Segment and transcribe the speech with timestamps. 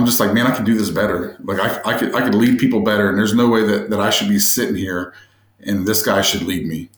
[0.00, 1.36] I'm just like, man, I could do this better.
[1.44, 4.00] Like I, I could I could lead people better, and there's no way that that
[4.00, 5.12] I should be sitting here,
[5.60, 6.88] and this guy should lead me.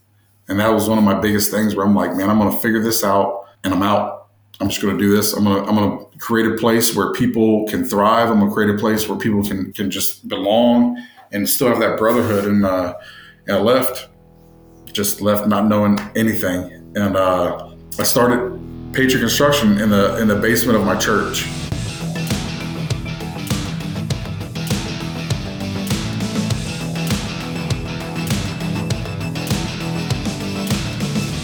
[0.47, 2.81] And that was one of my biggest things where I'm like, man, I'm gonna figure
[2.81, 4.29] this out, and I'm out.
[4.61, 5.33] I'm just gonna do this.
[5.33, 8.31] I'm gonna I'm gonna create a place where people can thrive.
[8.31, 11.99] I'm gonna create a place where people can can just belong and still have that
[11.99, 12.45] brotherhood.
[12.45, 12.95] And, uh,
[13.49, 14.11] and I left,
[14.93, 20.37] just left not knowing anything, and uh, I started Patriot Construction in the in the
[20.37, 21.62] basement of my church.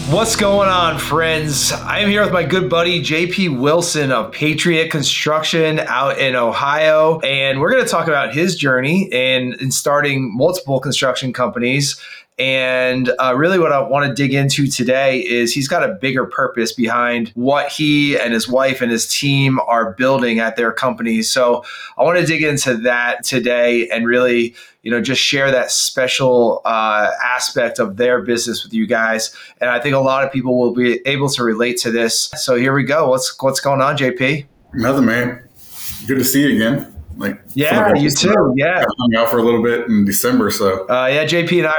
[0.09, 1.71] What's going on, friends?
[1.71, 7.19] I am here with my good buddy JP Wilson of Patriot Construction out in Ohio,
[7.19, 12.01] and we're going to talk about his journey in, in starting multiple construction companies
[12.39, 16.25] and uh, really, what I want to dig into today is he's got a bigger
[16.25, 21.21] purpose behind what he and his wife and his team are building at their company.
[21.21, 21.65] So
[21.97, 26.61] I want to dig into that today and really, you know, just share that special
[26.63, 29.35] uh, aspect of their business with you guys.
[29.59, 32.29] And I think a lot of people will be able to relate to this.
[32.37, 33.09] So here we go.
[33.09, 34.45] What's what's going on, JP?
[34.75, 35.43] Nothing, man.
[36.07, 36.95] Good to see you again.
[37.17, 38.53] Like, yeah, you too.
[38.55, 40.51] Yeah, I hung out for a little bit in December.
[40.51, 41.75] So, uh, yeah, JP and I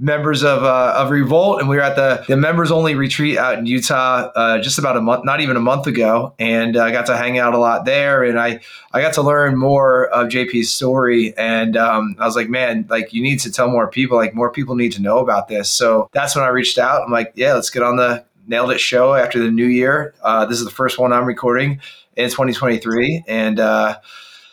[0.00, 3.58] members of uh, of Revolt, and we were at the the members only retreat out
[3.58, 7.06] in Utah uh, just about a month, not even a month ago, and I got
[7.06, 8.60] to hang out a lot there, and I
[8.92, 13.12] I got to learn more of JP's story, and um, I was like, man, like
[13.12, 15.68] you need to tell more people, like more people need to know about this.
[15.68, 17.02] So that's when I reached out.
[17.02, 20.14] I'm like, yeah, let's get on the nailed it show after the new year.
[20.22, 21.80] Uh, this is the first one I'm recording
[22.16, 23.98] in 2023, and uh,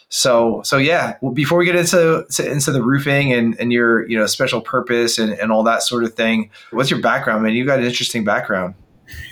[0.09, 1.17] so so yeah.
[1.21, 5.19] Well, before we get into into the roofing and, and your you know special purpose
[5.19, 7.53] and, and all that sort of thing, what's your background, man?
[7.53, 8.75] You've got an interesting background.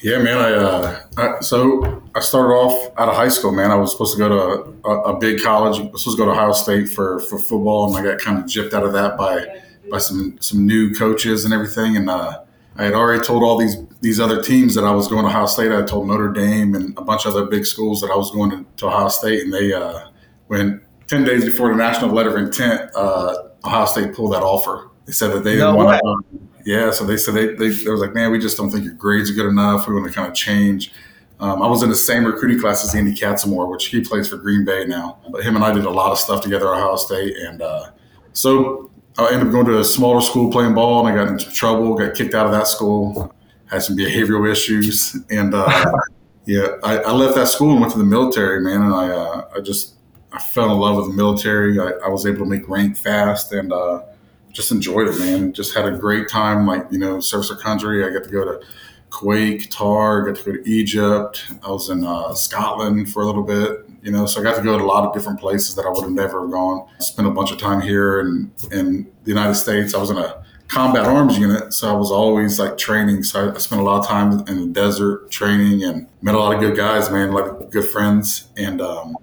[0.02, 0.38] Yeah, man.
[0.38, 3.72] I, uh, I, so I started off out of high school, man.
[3.72, 5.80] I was supposed to go to a, a, big college.
[5.80, 8.38] I was supposed to go to Ohio State for for football, and I got kind
[8.38, 9.46] of gypped out of that by
[9.90, 11.98] by some some new coaches and everything.
[11.98, 12.42] And uh,
[12.78, 15.46] I had already told all these these other teams that I was going to Ohio
[15.46, 15.72] State.
[15.72, 18.52] I told Notre Dame and a bunch of other big schools that I was going
[18.52, 20.08] to, to Ohio State, and they uh,
[20.48, 24.90] when 10 days before the national letter of intent, uh, Ohio State pulled that offer.
[25.06, 26.40] They said that they didn't want to.
[26.66, 28.96] Yeah, so they said they, they, they was like, man, we just don't think your
[28.96, 29.88] grades are good enough.
[29.88, 30.92] We want to kind of change.
[31.40, 34.38] Um, I was in the same recruiting class as Andy Katzenmoyer, which he plays for
[34.38, 35.20] Green Bay now.
[35.30, 37.36] But him and I did a lot of stuff together at Ohio State.
[37.38, 37.92] And uh,
[38.34, 41.52] so I ended up going to a smaller school playing ball, and I got into
[41.52, 43.34] trouble, got kicked out of that school,
[43.68, 45.16] had some behavioral issues.
[45.30, 45.92] And uh,
[46.46, 48.82] yeah, I, I, left that school and went to the military, man.
[48.82, 49.95] And I, uh, I just
[50.36, 51.80] I fell in love with the military.
[51.80, 54.04] I, I was able to make rank fast and uh,
[54.52, 55.54] just enjoyed it, man.
[55.54, 56.68] Just had a great time.
[56.68, 58.06] Like you know, service our country.
[58.06, 58.66] I got to go to
[59.12, 60.26] Kuwait, Qatar.
[60.26, 61.46] Got to go to Egypt.
[61.64, 63.86] I was in uh, Scotland for a little bit.
[64.02, 65.90] You know, so I got to go to a lot of different places that I
[65.90, 66.88] would have never gone.
[67.00, 69.94] Spent a bunch of time here in in the United States.
[69.94, 73.24] I was in a combat arms unit, so I was always like training.
[73.24, 76.40] So I, I spent a lot of time in the desert training and met a
[76.40, 79.16] lot of good guys, man, like good friends, and um,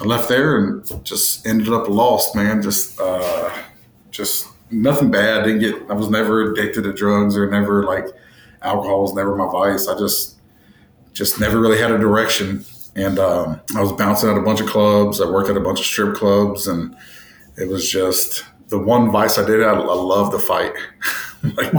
[0.00, 2.62] I left there and just ended up lost, man.
[2.62, 3.50] Just, uh,
[4.10, 5.44] just nothing bad.
[5.44, 5.90] Didn't get.
[5.90, 8.06] I was never addicted to drugs or never like
[8.62, 9.88] alcohol was never my vice.
[9.88, 10.36] I just,
[11.12, 12.64] just never really had a direction.
[12.94, 15.20] And um, I was bouncing at a bunch of clubs.
[15.20, 16.96] I worked at a bunch of strip clubs, and
[17.56, 19.62] it was just the one vice I did.
[19.62, 20.72] I, I love the fight.
[21.42, 21.72] like,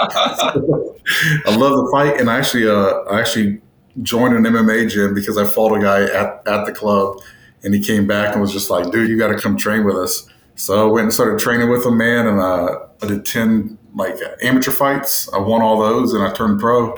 [0.00, 3.60] I love the fight, and I actually, uh, I actually
[4.02, 7.20] joined an MMA gym because I fought a guy at, at the club
[7.64, 9.96] and he came back and was just like, dude, you got to come train with
[9.96, 10.28] us.
[10.54, 12.26] So I went and started training with him, man.
[12.26, 15.32] And uh, I did 10 like amateur fights.
[15.32, 16.94] I won all those and I turned pro.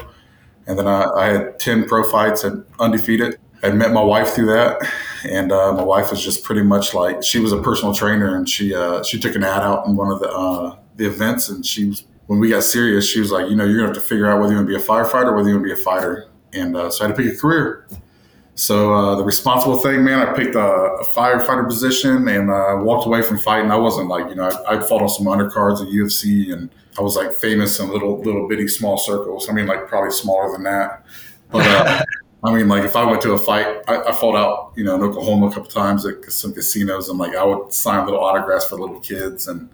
[0.67, 3.39] And then I, I had 10 pro fights and undefeated.
[3.63, 4.81] I met my wife through that.
[5.25, 8.49] And uh, my wife was just pretty much like, she was a personal trainer and
[8.49, 11.49] she, uh, she took an ad out in one of the, uh, the events.
[11.49, 13.97] And she was, when we got serious, she was like, you know, you're gonna have
[13.97, 15.75] to figure out whether you want to be a firefighter or whether you want to
[15.75, 16.29] be a fighter.
[16.53, 17.87] And uh, so I had to pick a career.
[18.56, 23.06] So uh, the responsible thing, man, I picked a, a firefighter position and uh, walked
[23.06, 23.71] away from fighting.
[23.71, 27.03] I wasn't like, you know, I, I fought on some undercards at UFC and I
[27.03, 29.48] was like famous in little, little bitty small circles.
[29.48, 31.04] I mean, like probably smaller than that.
[31.51, 32.04] But uh,
[32.45, 34.95] I mean, like if I went to a fight, I, I fought out, you know,
[34.95, 38.66] in Oklahoma a couple times at some casinos and like I would sign little autographs
[38.66, 39.48] for little kids.
[39.48, 39.68] And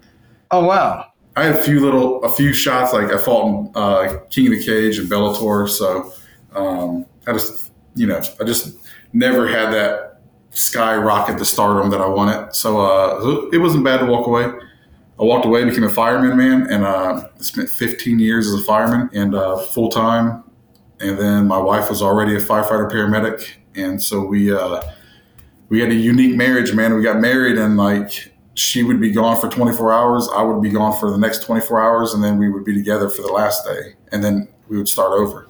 [0.52, 1.06] oh, wow.
[1.36, 2.94] I had a few little, a few shots.
[2.94, 5.68] Like I fought in uh, King of the Cage and Bellator.
[5.68, 6.12] So
[6.54, 8.76] um, I just, you know, I just
[9.12, 10.20] never had that
[10.50, 12.54] skyrocket to stardom that I wanted.
[12.54, 14.44] So uh, it wasn't bad to walk away.
[14.44, 19.10] I walked away, became a fireman, man, and uh, spent 15 years as a fireman
[19.12, 20.44] and uh, full time.
[21.00, 24.82] And then my wife was already a firefighter paramedic, and so we uh,
[25.68, 26.94] we had a unique marriage, man.
[26.94, 30.28] We got married and like she would be gone for 24 hours.
[30.34, 33.08] I would be gone for the next 24 hours, and then we would be together
[33.08, 35.48] for the last day, and then we would start over.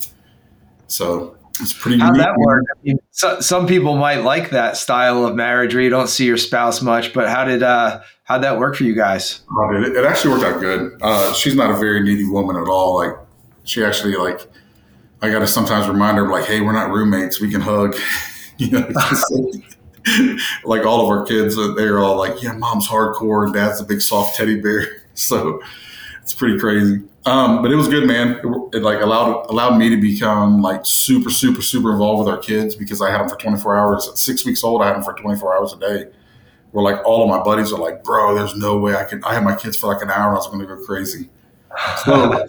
[0.86, 1.98] So it's pretty.
[1.98, 2.64] How that work?
[2.70, 6.26] I mean, so, some people might like that style of marriage where you don't see
[6.26, 9.42] your spouse much, but how did uh, how that work for you guys?
[9.50, 10.98] Oh, it, it actually worked out good.
[11.00, 12.96] Uh, she's not a very needy woman at all.
[12.96, 13.16] Like
[13.64, 14.40] she actually like.
[15.22, 17.42] I got to sometimes remind her like, hey, we're not roommates.
[17.42, 17.94] We can hug.
[18.56, 18.88] you know,
[20.64, 23.84] like all of our kids, uh, they're all like, yeah, mom's hardcore and dad's a
[23.84, 24.96] big soft teddy bear.
[25.12, 25.60] So
[26.22, 27.02] it's pretty crazy.
[27.26, 28.40] Um, but it was good, man.
[28.42, 32.40] It, it, like allowed allowed me to become like super, super, super involved with our
[32.40, 34.08] kids because I had them for 24 hours.
[34.08, 36.10] At six weeks old, I had them for 24 hours a day.
[36.70, 39.22] Where like all of my buddies are like, bro, there's no way I could.
[39.24, 40.32] I had my kids for like an hour.
[40.32, 41.28] I was going to go crazy.
[42.04, 42.46] So,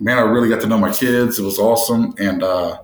[0.00, 1.38] man, I really got to know my kids.
[1.38, 2.80] It was awesome, and uh,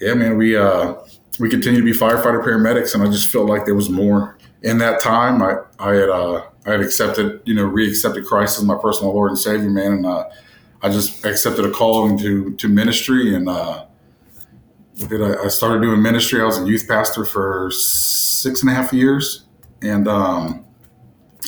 [0.00, 0.94] yeah, man, we uh,
[1.38, 4.38] we continue to be firefighter paramedics, and I just felt like there was more.
[4.62, 8.64] In that time, I I had uh, I had accepted you know reaccepted Christ as
[8.64, 10.24] my personal Lord and Savior, man, and uh,
[10.84, 13.86] I just accepted a calling to to ministry, and uh,
[15.10, 16.42] I, I started doing ministry.
[16.42, 19.46] I was a youth pastor for six and a half years,
[19.80, 20.66] and um,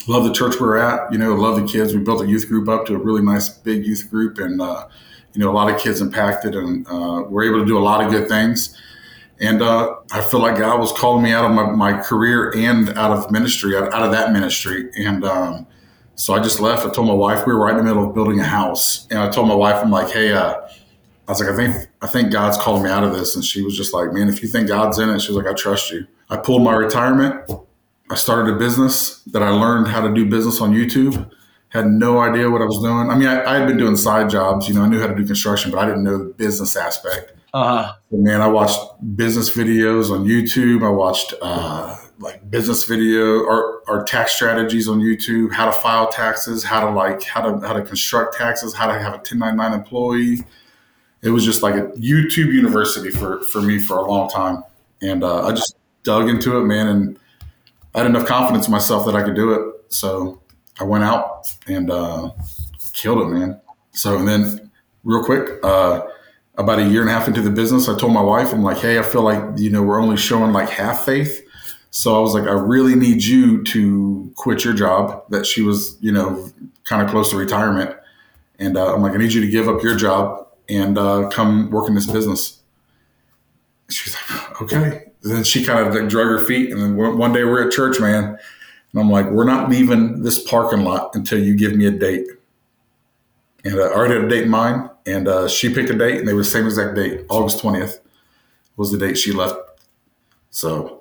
[0.08, 1.12] love the church we're at.
[1.12, 1.94] You know, love the kids.
[1.94, 4.88] We built a youth group up to a really nice big youth group, and uh,
[5.34, 8.02] you know, a lot of kids impacted, and uh, we're able to do a lot
[8.02, 8.74] of good things.
[9.38, 12.88] And uh, I feel like God was calling me out of my, my career and
[12.96, 14.88] out of ministry, out, out of that ministry.
[14.96, 15.66] And um,
[16.16, 16.84] so I just left.
[16.86, 19.18] I told my wife we were right in the middle of building a house, and
[19.20, 20.54] I told my wife, I'm like, hey, uh,
[21.28, 23.62] I was like, I think I think God's calling me out of this, and she
[23.62, 25.90] was just like, man, if you think God's in it, she was like, I trust
[25.90, 26.06] you.
[26.30, 27.50] I pulled my retirement.
[28.10, 31.30] I started a business that I learned how to do business on YouTube.
[31.68, 33.10] Had no idea what I was doing.
[33.10, 34.68] I mean, I, I had been doing side jobs.
[34.68, 37.32] You know, I knew how to do construction, but I didn't know the business aspect.
[37.52, 37.94] Uh-huh.
[38.10, 38.78] man, I watched
[39.16, 40.84] business videos on YouTube.
[40.84, 46.08] I watched uh, like business video or, or tax strategies on YouTube, how to file
[46.08, 49.72] taxes, how to like how to how to construct taxes, how to have a 1099
[49.72, 50.44] employee.
[51.22, 54.62] It was just like a YouTube university for for me for a long time,
[55.02, 57.18] and uh, I just dug into it, man, and
[57.94, 59.92] I had enough confidence in myself that I could do it.
[59.92, 60.40] So
[60.78, 62.30] I went out and uh,
[62.92, 63.60] killed it, man.
[63.92, 64.70] So and then
[65.04, 65.62] real quick.
[65.62, 66.06] Uh,
[66.58, 68.78] about a year and a half into the business, I told my wife, I'm like,
[68.78, 71.45] hey, I feel like, you know, we're only showing like half faith.
[71.90, 75.96] So I was like, I really need you to quit your job that she was,
[76.00, 76.50] you know,
[76.84, 77.96] kind of close to retirement.
[78.58, 81.70] And uh, I'm like, I need you to give up your job and uh, come
[81.70, 82.60] work in this business.
[83.88, 85.04] She's like, okay.
[85.22, 86.70] And then she kind of like drug her feet.
[86.70, 88.24] And then one day we're at church, man.
[88.92, 92.28] And I'm like, we're not leaving this parking lot until you give me a date.
[93.64, 96.18] And uh, I already had a date in mind and uh, she picked a date,
[96.18, 97.24] and they were the same exact date.
[97.28, 98.00] August twentieth
[98.76, 99.56] was the date she left.
[100.50, 100.95] So,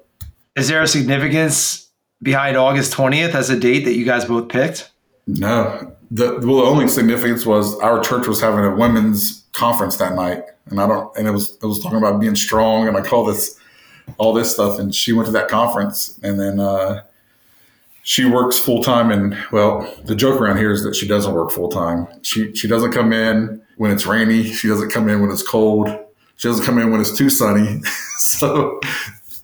[0.55, 1.89] is there a significance
[2.21, 4.91] behind August twentieth as a date that you guys both picked?
[5.27, 5.95] No.
[6.11, 10.43] The well, the only significance was our church was having a women's conference that night,
[10.67, 13.25] and I don't, and it was it was talking about being strong, and I call
[13.25, 13.59] this
[14.17, 17.01] all this stuff, and she went to that conference, and then uh,
[18.03, 21.49] she works full time and well the joke around here is that she doesn't work
[21.49, 24.43] full time she she doesn't come in when it's rainy.
[24.43, 25.87] She doesn't come in when it's cold.
[26.37, 27.81] She doesn't come in when it's too sunny.
[28.17, 28.79] So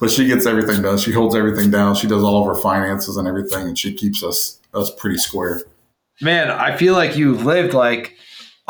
[0.01, 3.15] but she gets everything done she holds everything down she does all of her finances
[3.15, 5.61] and everything and she keeps us us pretty square
[6.19, 8.17] man i feel like you've lived like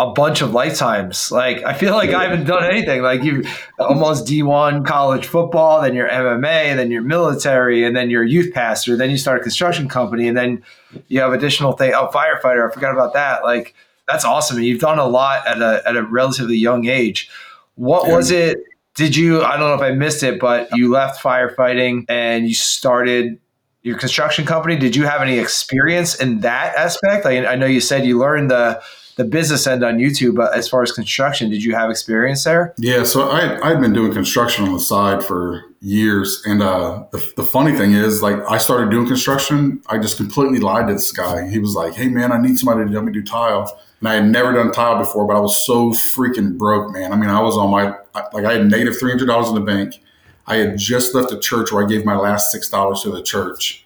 [0.01, 1.32] a bunch of lifetimes.
[1.32, 3.01] Like I feel like I haven't done anything.
[3.01, 3.44] Like you
[3.79, 8.96] almost D1 college football, then your MMA, then your military, and then your youth pastor,
[8.96, 10.63] then you start a construction company, and then
[11.08, 11.94] you have additional thing.
[11.94, 12.67] Oh, firefighter!
[12.67, 13.44] I forgot about that.
[13.44, 13.75] Like
[14.08, 14.60] that's awesome.
[14.62, 17.29] You've done a lot at a at a relatively young age.
[17.75, 18.58] What was it?
[18.95, 19.41] Did you?
[19.41, 23.39] I don't know if I missed it, but you left firefighting and you started
[23.83, 24.75] your construction company.
[24.75, 27.25] Did you have any experience in that aspect?
[27.25, 28.81] I, I know you said you learned the
[29.15, 32.74] the business end on YouTube, but as far as construction, did you have experience there?
[32.77, 37.34] Yeah, so I I'd been doing construction on the side for years, and uh, the
[37.38, 39.82] the funny thing is, like, I started doing construction.
[39.88, 41.50] I just completely lied to this guy.
[41.50, 44.15] He was like, "Hey, man, I need somebody to help me do tile." And I
[44.15, 47.13] had never done tile before, but I was so freaking broke, man.
[47.13, 47.96] I mean, I was on my
[48.34, 50.01] like I had negative three hundred dollars in the bank.
[50.48, 53.22] I had just left a church where I gave my last six dollars to the
[53.22, 53.86] church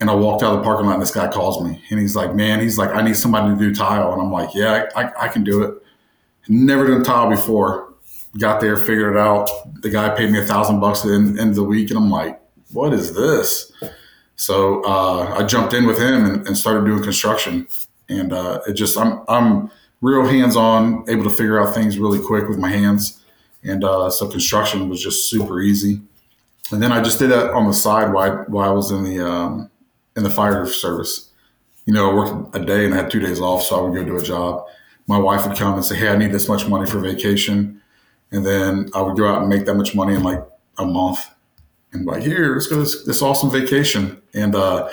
[0.00, 2.16] and I walked out of the parking lot and this guy calls me and he's
[2.16, 4.12] like, man, he's like, I need somebody to do tile.
[4.12, 5.82] And I'm like, yeah, I, I, can do it.
[6.48, 7.92] Never done tile before.
[8.38, 9.50] Got there, figured it out.
[9.82, 11.90] The guy paid me a thousand bucks at the end, end, of the week.
[11.90, 12.40] And I'm like,
[12.72, 13.72] what is this?
[14.36, 17.66] So uh, I jumped in with him and, and started doing construction.
[18.08, 22.24] And uh, it just, I'm, I'm real hands on, able to figure out things really
[22.24, 23.22] quick with my hands.
[23.62, 26.00] And uh, so construction was just super easy.
[26.72, 29.20] and then I just did that on the side while while I was in the
[29.26, 29.69] um,
[30.16, 31.30] in the fire service.
[31.86, 33.94] You know, I worked a day and I had two days off, so I would
[33.94, 34.64] go do a job.
[35.06, 37.80] My wife would come and say, "Hey, I need this much money for vacation,"
[38.30, 40.42] and then I would go out and make that much money in like
[40.78, 41.18] a month,
[41.92, 44.88] and like, "Here, let's go this, this awesome vacation." And uh,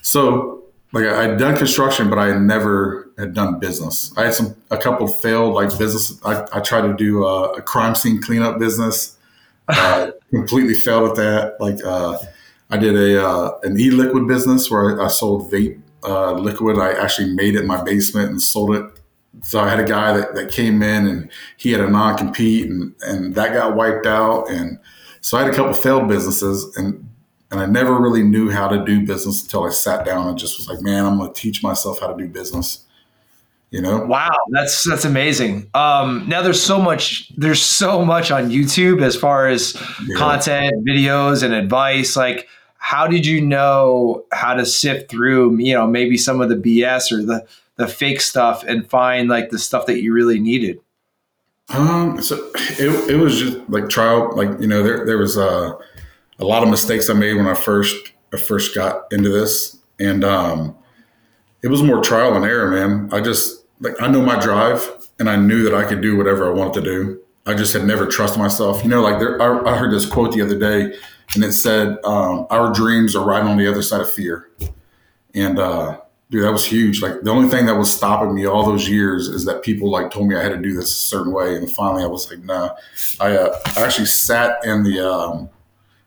[0.00, 4.12] so, like, I had done construction, but I never had done business.
[4.16, 6.20] I had some a couple failed like business.
[6.24, 9.16] I, I tried to do a, a crime scene cleanup business.
[9.68, 11.60] Uh, completely failed at that.
[11.60, 12.18] Like uh,
[12.72, 16.78] I did a uh, an e liquid business where I, I sold vape uh, liquid.
[16.78, 18.84] I actually made it in my basement and sold it.
[19.42, 22.68] So I had a guy that, that came in and he had a non compete
[22.70, 24.50] and, and that got wiped out.
[24.50, 24.78] And
[25.20, 27.08] so I had a couple failed businesses and
[27.50, 30.56] and I never really knew how to do business until I sat down and just
[30.56, 32.86] was like, man, I'm going to teach myself how to do business
[33.72, 38.50] you know wow that's that's amazing um now there's so much there's so much on
[38.50, 39.74] youtube as far as
[40.06, 40.16] yeah.
[40.16, 42.48] content videos and advice like
[42.82, 47.12] how did you know how to sift through you know maybe some of the bs
[47.12, 47.46] or the
[47.76, 50.80] the fake stuff and find like the stuff that you really needed?
[51.68, 55.72] Um so it, it was just like trial like you know there there was uh,
[56.40, 59.78] a lot of mistakes i made when i first i first got into this.
[60.00, 60.76] And um
[61.62, 63.08] it was more trial and error man.
[63.12, 66.50] I just like I know my drive and I knew that I could do whatever
[66.50, 67.21] I wanted to do.
[67.46, 68.82] I just had never trusted myself.
[68.82, 70.96] You know, like there, I, I heard this quote the other day
[71.34, 74.50] and it said, um, our dreams are right on the other side of fear.
[75.34, 77.02] And, uh, dude, that was huge.
[77.02, 80.10] Like the only thing that was stopping me all those years is that people like
[80.10, 81.56] told me I had to do this a certain way.
[81.56, 82.76] And finally I was like, nah,
[83.18, 85.48] I, uh, I actually sat in the, um,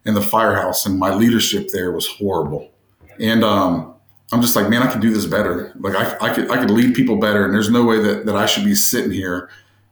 [0.05, 2.71] in the firehouse and my leadership there was horrible.
[3.19, 3.93] And, um,
[4.31, 5.71] I'm just like, man, I could do this better.
[5.79, 7.45] Like I, I could, I could lead people better.
[7.45, 9.49] And there's no way that, that I should be sitting here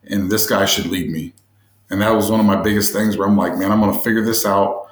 [0.10, 1.34] and this guy should lead me.
[1.90, 4.00] And that was one of my biggest things where I'm like, man, I'm going to
[4.00, 4.88] figure this out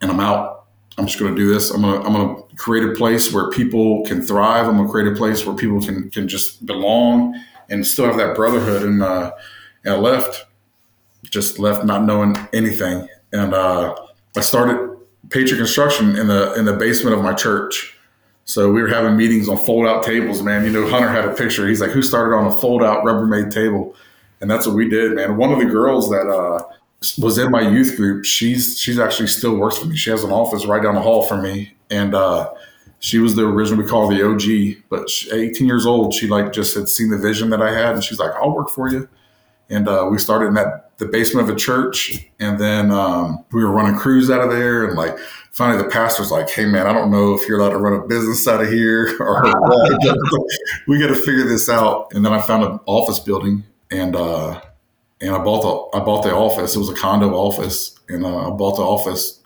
[0.00, 0.66] and I'm out.
[0.98, 1.70] I'm just going to do this.
[1.70, 4.68] I'm going to, I'm going to create a place where people can thrive.
[4.68, 8.18] I'm going to create a place where people can, can just belong and still have
[8.18, 8.82] that brotherhood.
[8.82, 9.32] And, uh,
[9.84, 10.46] and I left,
[11.24, 13.08] just left not knowing anything.
[13.32, 13.96] And, uh,
[14.36, 14.96] I started
[15.30, 17.96] Patriot Construction in the, in the basement of my church
[18.44, 20.64] so we were having meetings on fold out tables, man.
[20.64, 21.68] You know, Hunter had a picture.
[21.68, 23.94] He's like, who started on a fold out Rubbermaid table?
[24.42, 25.36] And that's what we did, man.
[25.36, 26.64] One of the girls that uh,
[27.16, 29.96] was in my youth group, she's she's actually still works for me.
[29.96, 32.50] She has an office right down the hall from me, and uh,
[32.98, 33.82] she was the original.
[33.82, 36.12] We call the OG, but she, 18 years old.
[36.12, 38.68] She like just had seen the vision that I had, and she's like, "I'll work
[38.68, 39.08] for you."
[39.70, 43.64] And uh, we started in that the basement of a church, and then um, we
[43.64, 45.16] were running crews out of there, and like
[45.52, 48.06] finally the pastor's like, "Hey man, I don't know if you're allowed to run a
[48.06, 49.44] business out of here or
[50.88, 54.60] we got to figure this out." And then I found an office building, and uh,
[55.20, 56.74] and I bought the I bought the office.
[56.74, 59.40] It was a condo office, and uh, I bought the office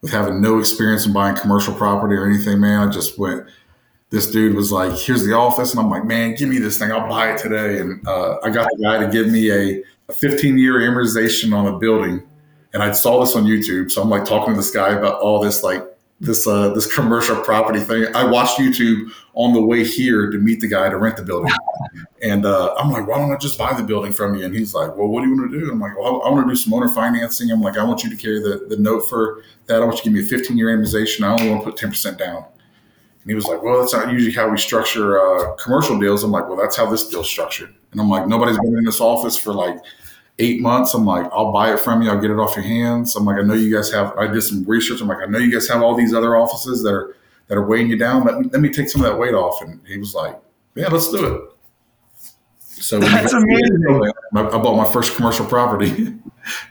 [0.00, 2.60] with having no experience in buying commercial property or anything.
[2.60, 3.46] Man, I just went.
[4.10, 6.90] This dude was like, "Here's the office," and I'm like, "Man, give me this thing.
[6.90, 10.12] I'll buy it today." And uh, I got the guy to give me a a
[10.12, 12.26] 15 year amortization on a building
[12.72, 13.90] and I saw this on YouTube.
[13.90, 15.84] So I'm like talking to this guy about all this like
[16.20, 18.14] this uh, this commercial property thing.
[18.14, 21.52] I watched YouTube on the way here to meet the guy to rent the building,
[22.22, 24.44] and uh, I'm like, why don't I just buy the building from you?
[24.44, 25.70] And he's like, well, what do you want to do?
[25.72, 27.50] I'm like, well, I, I want to do some owner financing.
[27.50, 29.80] I'm like, I want you to carry the, the note for that.
[29.80, 31.24] I want you to give me a 15 year amortization.
[31.24, 32.44] I only want to put 10 percent down.
[33.22, 36.22] And he was like, well, that's not usually how we structure uh, commercial deals.
[36.22, 37.74] I'm like, well, that's how this deal's structured.
[37.92, 39.76] And I'm like, nobody's been in this office for like
[40.40, 40.94] eight months.
[40.94, 42.10] I'm like, I'll buy it from you.
[42.10, 43.14] I'll get it off your hands.
[43.14, 44.16] I'm like, I know you guys have.
[44.18, 45.00] I did some research.
[45.00, 47.14] I'm like, I know you guys have all these other offices that are
[47.48, 48.24] that are weighing you down.
[48.24, 49.60] Let me, let me take some of that weight off.
[49.60, 50.40] And he was like,
[50.74, 51.50] Yeah, let's do it.
[52.80, 54.12] So that's amazing.
[54.34, 56.14] I bought my first commercial property.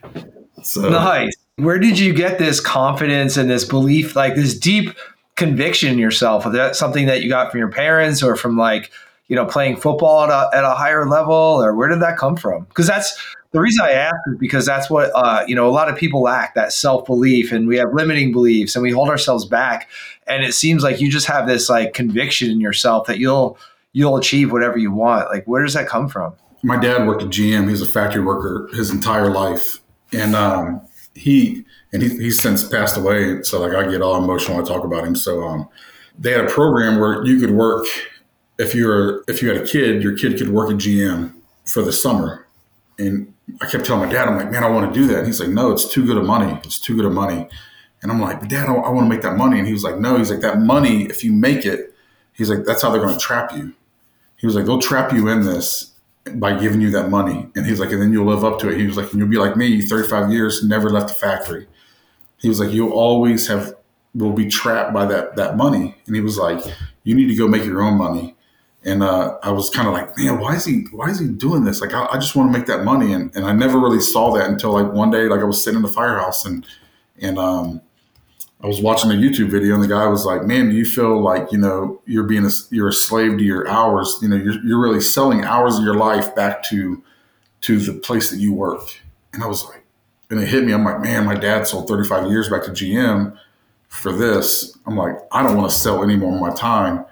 [0.64, 1.36] so nice.
[1.58, 4.96] Where did you get this confidence and this belief, like this deep
[5.36, 6.46] conviction in yourself?
[6.48, 8.92] Is that something that you got from your parents or from like
[9.28, 12.36] you know playing football at a, at a higher level, or where did that come
[12.36, 12.64] from?
[12.64, 15.90] Because that's the reason I ask is because that's what uh, you know a lot
[15.90, 19.46] of people lack that self belief, and we have limiting beliefs, and we hold ourselves
[19.46, 19.90] back.
[20.28, 23.58] And it seems like you just have this like conviction in yourself that you'll
[23.94, 25.30] you'll achieve whatever you want.
[25.30, 26.34] Like, where does that come from?
[26.62, 27.66] My dad worked at GM.
[27.66, 29.80] He was a factory worker his entire life,
[30.14, 30.82] and um,
[31.16, 33.42] he and he, he's since passed away.
[33.42, 35.16] So like I get all emotional when I talk about him.
[35.16, 35.68] So um,
[36.20, 37.88] they had a program where you could work
[38.60, 41.34] if you're if you had a kid, your kid could work at GM
[41.66, 42.46] for the summer
[43.00, 45.20] and I kept telling my dad, I'm like, man, I want to do that.
[45.20, 46.60] And he's like, no, it's too good of money.
[46.64, 47.48] It's too good of money.
[48.02, 49.60] And I'm like, But dad, I, I want to make that money.
[49.60, 51.94] And he was like, no, he's like, that money, if you make it,
[52.34, 53.74] he's like, that's how they're going to trap you.
[54.38, 55.92] He was like, they'll trap you in this
[56.36, 57.48] by giving you that money.
[57.56, 58.78] And he's like, and then you'll live up to it.
[58.78, 61.68] He was like, and you'll be like me, 35 years, never left the factory.
[62.38, 63.74] he was like, you'll always have
[64.16, 66.64] will be trapped by that that money." And he was like,
[67.04, 68.36] "You need to go make your own money."
[68.86, 71.66] And uh, I was kind of like, man, why is he why is he doing
[71.66, 71.82] this?
[71.82, 74.32] Like, I, I just want to make that money, and, and I never really saw
[74.36, 76.66] that until like one day, like I was sitting in the firehouse, and
[77.22, 77.82] and um,
[78.62, 81.22] I was watching a YouTube video, and the guy was like, "Man, do you feel
[81.22, 84.18] like you know you're being a, you're a slave to your hours?
[84.22, 87.04] You know, you're you're really selling hours of your life back to
[87.62, 89.02] to the place that you work."
[89.34, 89.84] And I was like,
[90.30, 90.72] and it hit me.
[90.72, 93.38] I'm like, man, my dad sold 35 years back to GM
[93.90, 94.78] for this.
[94.86, 97.06] I'm like, I don't want to sell any more of my time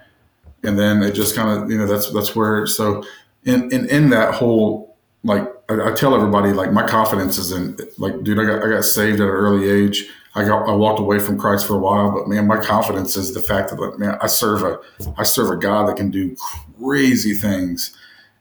[0.64, 3.04] and then it just kind of you know that's that's where so
[3.44, 7.78] in in, in that whole like I, I, tell everybody like my confidence is in
[7.98, 10.06] like dude I got I got saved at an early age.
[10.36, 13.34] I got I walked away from Christ for a while but man my confidence is
[13.34, 14.80] the fact that like, man I serve a
[15.18, 16.36] I serve a God that can do
[16.80, 17.96] crazy things.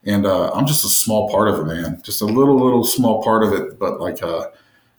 [0.04, 2.00] And uh, I'm just a small part of it man.
[2.02, 4.46] Just a little little small part of it but like uh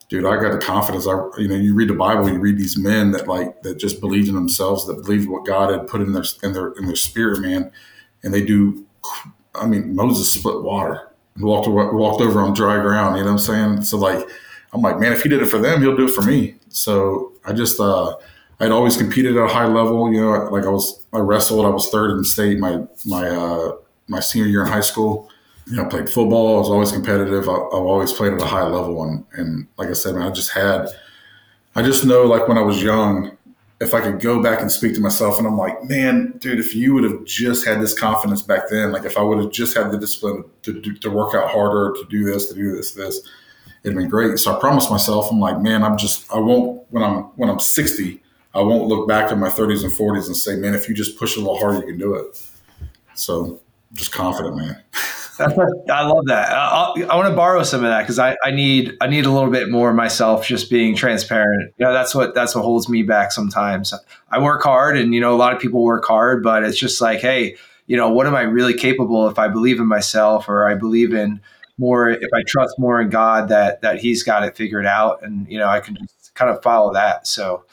[0.09, 1.07] dude, I got the confidence.
[1.07, 3.99] I, you know, you read the Bible, you read these men that like that just
[3.99, 6.95] believed in themselves, that believed what God had put in their in their in their
[6.95, 7.71] spirit, man,
[8.23, 8.85] and they do.
[9.55, 13.17] I mean, Moses split water and walked walked over on dry ground.
[13.17, 13.81] You know what I'm saying?
[13.83, 14.27] So like,
[14.73, 16.55] I'm like, man, if he did it for them, he'll do it for me.
[16.69, 18.15] So I just, uh,
[18.59, 20.13] I'd always competed at a high level.
[20.13, 21.65] You know, like I was, I wrestled.
[21.65, 25.29] I was third in state my my uh, my senior year in high school
[25.69, 26.55] you know, played football.
[26.55, 27.49] I was always competitive.
[27.49, 30.31] I, have always played at a high level, and and like I said, man, I
[30.31, 30.87] just had,
[31.75, 33.37] I just know like when I was young,
[33.81, 36.73] if I could go back and speak to myself, and I'm like, man, dude, if
[36.73, 39.75] you would have just had this confidence back then, like if I would have just
[39.75, 42.91] had the discipline to to, to work out harder, to do this, to do this,
[42.91, 43.19] this,
[43.83, 44.39] it'd been great.
[44.39, 47.59] So I promised myself, I'm like, man, I'm just, I won't when I'm when I'm
[47.59, 48.23] 60,
[48.55, 51.17] I won't look back at my 30s and 40s and say, man, if you just
[51.17, 52.41] push a little harder, you can do it.
[53.15, 53.59] So
[53.93, 54.81] just confident, man.
[55.91, 56.51] I love that.
[56.51, 59.31] I, I want to borrow some of that because I, I need I need a
[59.31, 60.47] little bit more myself.
[60.47, 61.73] Just being transparent.
[61.77, 63.93] You know, that's what that's what holds me back sometimes.
[64.31, 67.01] I work hard, and you know, a lot of people work hard, but it's just
[67.01, 70.67] like, hey, you know, what am I really capable if I believe in myself or
[70.67, 71.39] I believe in
[71.77, 75.47] more if I trust more in God that that He's got it figured out, and
[75.51, 77.27] you know, I can just kind of follow that.
[77.27, 77.63] So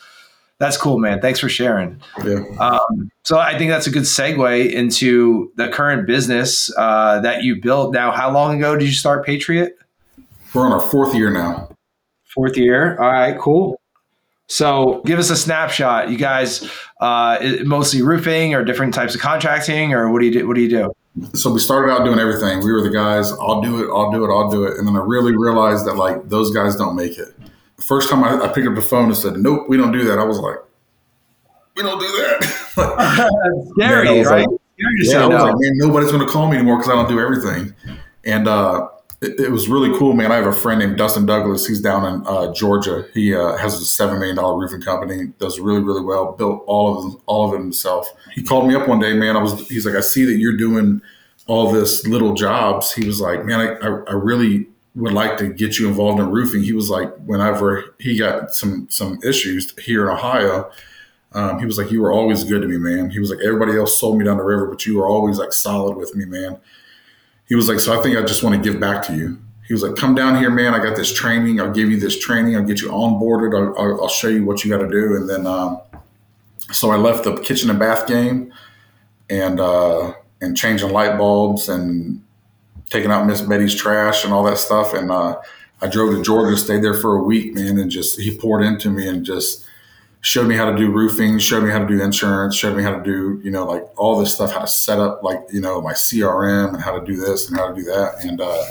[0.58, 1.20] that's cool, man.
[1.20, 2.00] Thanks for sharing.
[2.24, 2.44] Yeah.
[2.60, 7.60] Um, so I think that's a good segue into the current business uh, that you
[7.60, 7.92] built.
[7.92, 9.76] Now, how long ago did you start Patriot?
[10.54, 11.70] We're on our fourth year now.
[12.34, 12.96] Fourth year.
[13.00, 13.80] All right, cool.
[14.46, 16.10] So give us a snapshot.
[16.10, 16.68] You guys,
[17.00, 20.46] uh, mostly roofing or different types of contracting, or what do you do?
[20.46, 20.92] What do you do?
[21.34, 22.60] So we started out doing everything.
[22.62, 23.32] We were the guys.
[23.32, 23.92] I'll do it.
[23.92, 24.32] I'll do it.
[24.32, 24.78] I'll do it.
[24.78, 27.34] And then I really realized that like those guys don't make it
[27.84, 30.18] first time I, I, picked up the phone and said, "Nope, we don't do that,"
[30.18, 30.56] I was like,
[31.76, 32.42] "We don't do that."
[33.76, 34.48] scary, man, right?
[34.48, 37.08] Like, yeah, I was like, man, nobody's going to call me anymore because I don't
[37.08, 37.74] do everything.
[38.24, 38.88] And uh,
[39.22, 40.32] it, it, was really cool, man.
[40.32, 41.66] I have a friend named Dustin Douglas.
[41.66, 43.06] He's down in uh, Georgia.
[43.14, 45.32] He uh, has a seven million dollar roofing company.
[45.38, 46.32] Does really, really well.
[46.32, 48.12] Built all of them, all of it himself.
[48.34, 49.36] He called me up one day, man.
[49.36, 49.68] I was.
[49.68, 51.00] He's like, I see that you're doing
[51.46, 52.92] all this little jobs.
[52.92, 56.30] He was like, man, I, I, I really would like to get you involved in
[56.30, 56.62] roofing.
[56.62, 60.70] He was like, whenever he got some some issues here in Ohio,
[61.32, 63.10] um, he was like, you were always good to me, man.
[63.10, 65.52] He was like, everybody else sold me down the river, but you were always like
[65.52, 66.58] solid with me, man.
[67.48, 69.38] He was like, so I think I just want to give back to you.
[69.66, 70.74] He was like, come down here, man.
[70.74, 71.60] I got this training.
[71.60, 72.56] I'll give you this training.
[72.56, 73.54] I'll get you onboarded.
[73.56, 75.16] I'll, I'll, I'll show you what you got to do.
[75.16, 75.80] And then, um,
[76.70, 78.52] so I left the kitchen and bath game
[79.28, 82.22] and, uh, and changing light bulbs and
[82.94, 84.94] taking out Miss Betty's trash and all that stuff.
[84.94, 85.36] And uh,
[85.82, 88.88] I drove to Georgia, stayed there for a week, man, and just he poured into
[88.88, 89.66] me and just
[90.20, 92.94] showed me how to do roofing, showed me how to do insurance, showed me how
[92.96, 95.80] to do, you know, like all this stuff, how to set up like, you know,
[95.82, 98.24] my CRM and how to do this and how to do that.
[98.24, 98.64] And uh,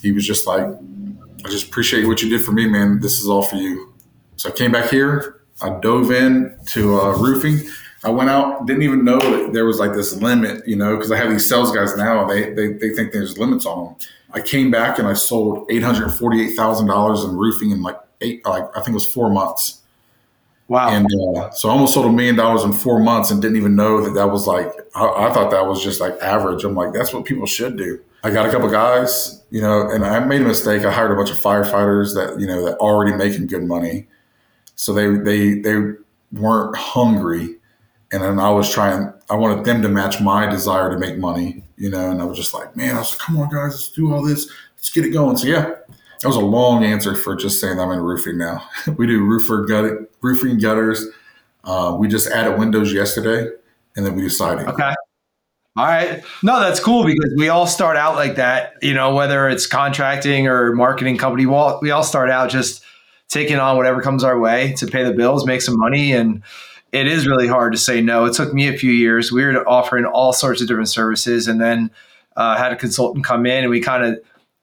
[0.00, 3.00] he was just like, I just appreciate what you did for me, man.
[3.00, 3.92] This is all for you.
[4.36, 5.42] So I came back here.
[5.60, 7.68] I dove in to uh, roofing.
[8.02, 11.12] I went out, didn't even know that there was like this limit, you know, because
[11.12, 13.96] I have these sales guys now, they, they, they think there's limits on them.
[14.32, 18.90] I came back and I sold $848,000 in roofing in like eight, like I think
[18.90, 19.82] it was four months.
[20.68, 20.88] Wow.
[20.90, 23.74] And uh, so I almost sold a million dollars in four months and didn't even
[23.74, 26.62] know that that was like, I, I, thought that was just like average.
[26.62, 28.00] I'm like, that's what people should do.
[28.22, 30.84] I got a couple guys, you know, and I made a mistake.
[30.84, 34.06] I hired a bunch of firefighters that, you know, that already making good money.
[34.76, 35.94] So they, they, they
[36.32, 37.56] weren't hungry
[38.12, 41.62] and then I was trying, I wanted them to match my desire to make money,
[41.76, 43.90] you know, and I was just like, man, I was like, come on, guys, let's
[43.90, 44.50] do all this.
[44.76, 45.36] Let's get it going.
[45.36, 45.74] So, yeah,
[46.20, 48.66] that was a long answer for just saying I'm in roofing now.
[48.96, 51.06] we do roofer gut, roofing gutters.
[51.64, 53.50] Uh, we just added windows yesterday,
[53.96, 54.66] and then we do siding.
[54.66, 54.94] Okay.
[55.76, 56.24] All right.
[56.42, 60.48] No, that's cool because we all start out like that, you know, whether it's contracting
[60.48, 62.82] or marketing company, we all, we all start out just
[63.28, 66.12] taking on whatever comes our way to pay the bills, make some money.
[66.12, 66.42] And
[66.92, 68.24] it is really hard to say no.
[68.24, 69.30] It took me a few years.
[69.30, 71.90] We were offering all sorts of different services and then
[72.36, 74.20] uh, had a consultant come in and we kind of,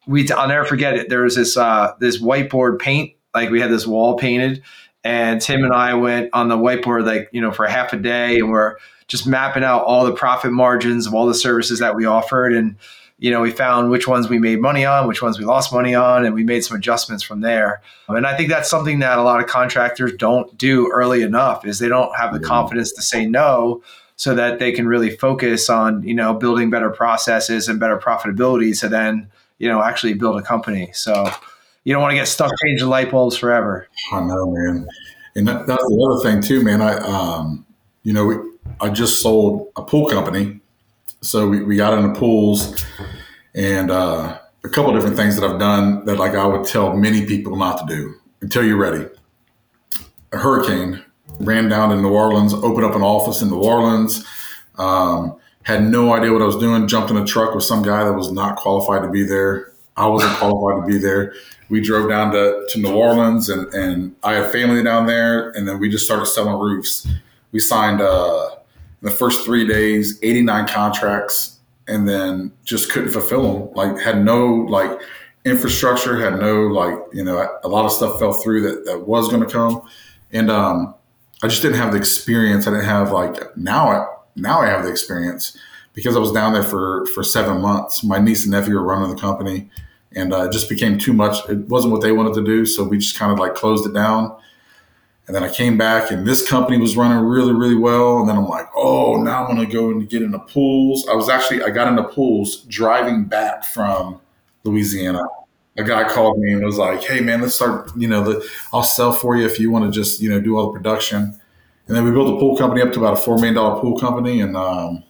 [0.07, 1.09] we, I'll never forget it.
[1.09, 4.63] There was this, uh, this whiteboard paint, like we had this wall painted
[5.03, 8.39] and Tim and I went on the whiteboard, like, you know, for half a day
[8.39, 12.05] and we're just mapping out all the profit margins of all the services that we
[12.05, 12.53] offered.
[12.53, 12.75] And,
[13.19, 15.95] you know, we found which ones we made money on, which ones we lost money
[15.95, 17.81] on, and we made some adjustments from there.
[18.07, 21.79] And I think that's something that a lot of contractors don't do early enough is
[21.79, 23.81] they don't have the confidence to say no
[24.17, 28.79] so that they can really focus on, you know, building better processes and better profitability
[28.79, 30.91] to then, you know, actually build a company.
[30.93, 31.27] So
[31.83, 33.87] you don't want to get stuck changing light bulbs forever.
[34.11, 34.87] I know, man.
[35.35, 36.81] And that, that's the other thing too, man.
[36.81, 37.65] I, um,
[38.03, 40.61] you know, I just sold a pool company
[41.27, 42.85] so we, we got into pools
[43.53, 47.25] and uh, a couple different things that I've done that like I would tell many
[47.25, 49.05] people not to do until you're ready.
[50.31, 51.03] A hurricane
[51.41, 54.25] ran down to New Orleans, opened up an office in New Orleans.
[54.77, 56.87] Um, had no idea what I was doing.
[56.87, 59.73] Jumped in a truck with some guy that was not qualified to be there.
[59.97, 61.33] I wasn't qualified to be there.
[61.67, 65.49] We drove down to, to New Orleans and, and I had family down there.
[65.49, 67.05] And then we just started selling roofs.
[67.51, 68.56] We signed uh,
[69.01, 73.73] the first three days, 89 contracts, and then just couldn't fulfill them.
[73.73, 74.99] Like had no like
[75.45, 79.29] infrastructure, had no like you know a lot of stuff fell through that that was
[79.29, 79.81] going to come,
[80.31, 80.95] and um,
[81.43, 82.67] I just didn't have the experience.
[82.67, 84.05] I didn't have like now I
[84.35, 85.57] now I have the experience
[85.93, 88.03] because I was down there for for seven months.
[88.03, 89.69] My niece and nephew were running the company,
[90.13, 91.47] and uh, it just became too much.
[91.49, 93.93] It wasn't what they wanted to do, so we just kind of like closed it
[93.93, 94.35] down
[95.27, 98.19] and then I came back and this company was running really, really well.
[98.19, 101.05] And then I'm like, oh, now I'm going to go and get into pools.
[101.09, 104.21] I was actually, I got into pools driving back from
[104.63, 105.23] Louisiana.
[105.77, 108.83] A guy called me and was like, hey, man, let's start, you know, the, I'll
[108.83, 111.37] sell for you if you want to just, you know, do all the production.
[111.87, 114.39] And then we built a pool company up to about a $4 million pool company.
[114.39, 115.03] And um,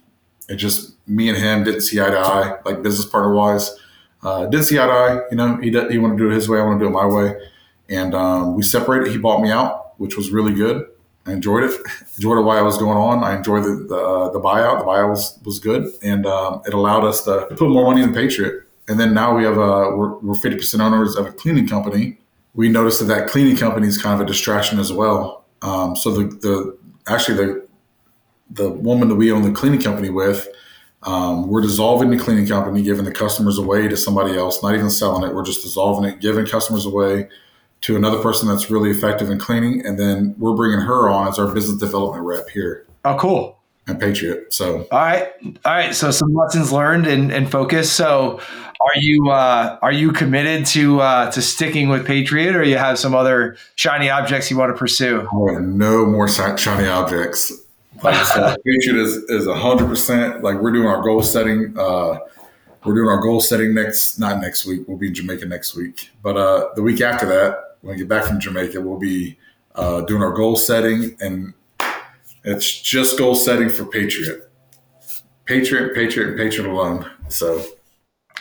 [0.48, 3.74] it just, me and him didn't see eye to eye, like business partner wise.
[4.24, 5.20] Uh, didn't see eye to eye.
[5.30, 6.58] You know, he, he wanted to do it his way.
[6.58, 7.36] I want to do it my way.
[7.88, 9.12] And um, we separated.
[9.12, 10.86] He bought me out which was really good.
[11.26, 11.78] I enjoyed it.
[12.16, 13.22] enjoyed it while I was going on.
[13.22, 14.78] I enjoyed the the, uh, the buyout.
[14.78, 18.14] The buyout was was good, and um, it allowed us to put more money in
[18.14, 18.62] Patriot.
[18.88, 22.18] And then now we have a we're fifty percent owners of a cleaning company.
[22.54, 25.44] We noticed that that cleaning company is kind of a distraction as well.
[25.60, 27.68] Um, so the the actually the
[28.50, 30.48] the woman that we own the cleaning company with,
[31.02, 34.62] um, we're dissolving the cleaning company, giving the customers away to somebody else.
[34.62, 35.34] Not even selling it.
[35.34, 37.28] We're just dissolving it, giving customers away
[37.82, 41.38] to another person that's really effective in cleaning, and then we're bringing her on as
[41.38, 42.86] our business development rep here.
[43.04, 43.58] Oh, cool.
[43.86, 44.52] And Patriot.
[44.52, 45.28] So all right,
[45.64, 45.94] all right.
[45.94, 47.90] So some lessons learned and, and focus.
[47.90, 48.38] So
[48.80, 52.98] are you uh, are you committed to uh, to sticking with Patriot, or you have
[52.98, 55.26] some other shiny objects you want to pursue?
[55.32, 57.50] Oh, no more shiny objects.
[58.02, 60.44] Like so Patriot is is hundred percent.
[60.44, 61.74] Like we're doing our goal setting.
[61.78, 62.18] Uh,
[62.84, 64.86] we're doing our goal setting next not next week.
[64.86, 68.08] We'll be in Jamaica next week, but uh, the week after that when we get
[68.08, 69.38] back from Jamaica, we'll be
[69.74, 71.54] uh, doing our goal setting, and
[72.44, 74.50] it's just goal setting for Patriot,
[75.44, 77.10] Patriot, Patriot, and Patriot alone.
[77.28, 77.64] So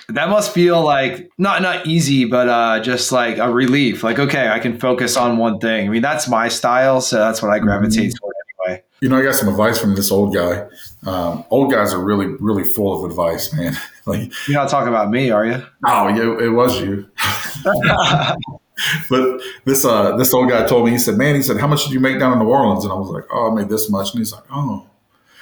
[0.10, 4.04] that must feel like not not easy, but uh, just like a relief.
[4.04, 5.88] Like okay, I can focus on one thing.
[5.88, 8.17] I mean, that's my style, so that's what I gravitate mm-hmm.
[8.17, 8.34] toward
[8.67, 8.84] anyway.
[9.02, 10.67] You know, I got some advice from this old guy.
[11.06, 13.78] Um, old guys are really, really full of advice, man.
[14.06, 15.63] like you're not talking about me, are you?
[15.86, 17.10] Oh, yeah, it was you.
[19.10, 21.84] but this uh this old guy told me he said, "Man, he said, how much
[21.86, 23.90] did you make down in New Orleans?" And I was like, "Oh, I made this
[23.90, 24.88] much." And he's like, "Oh,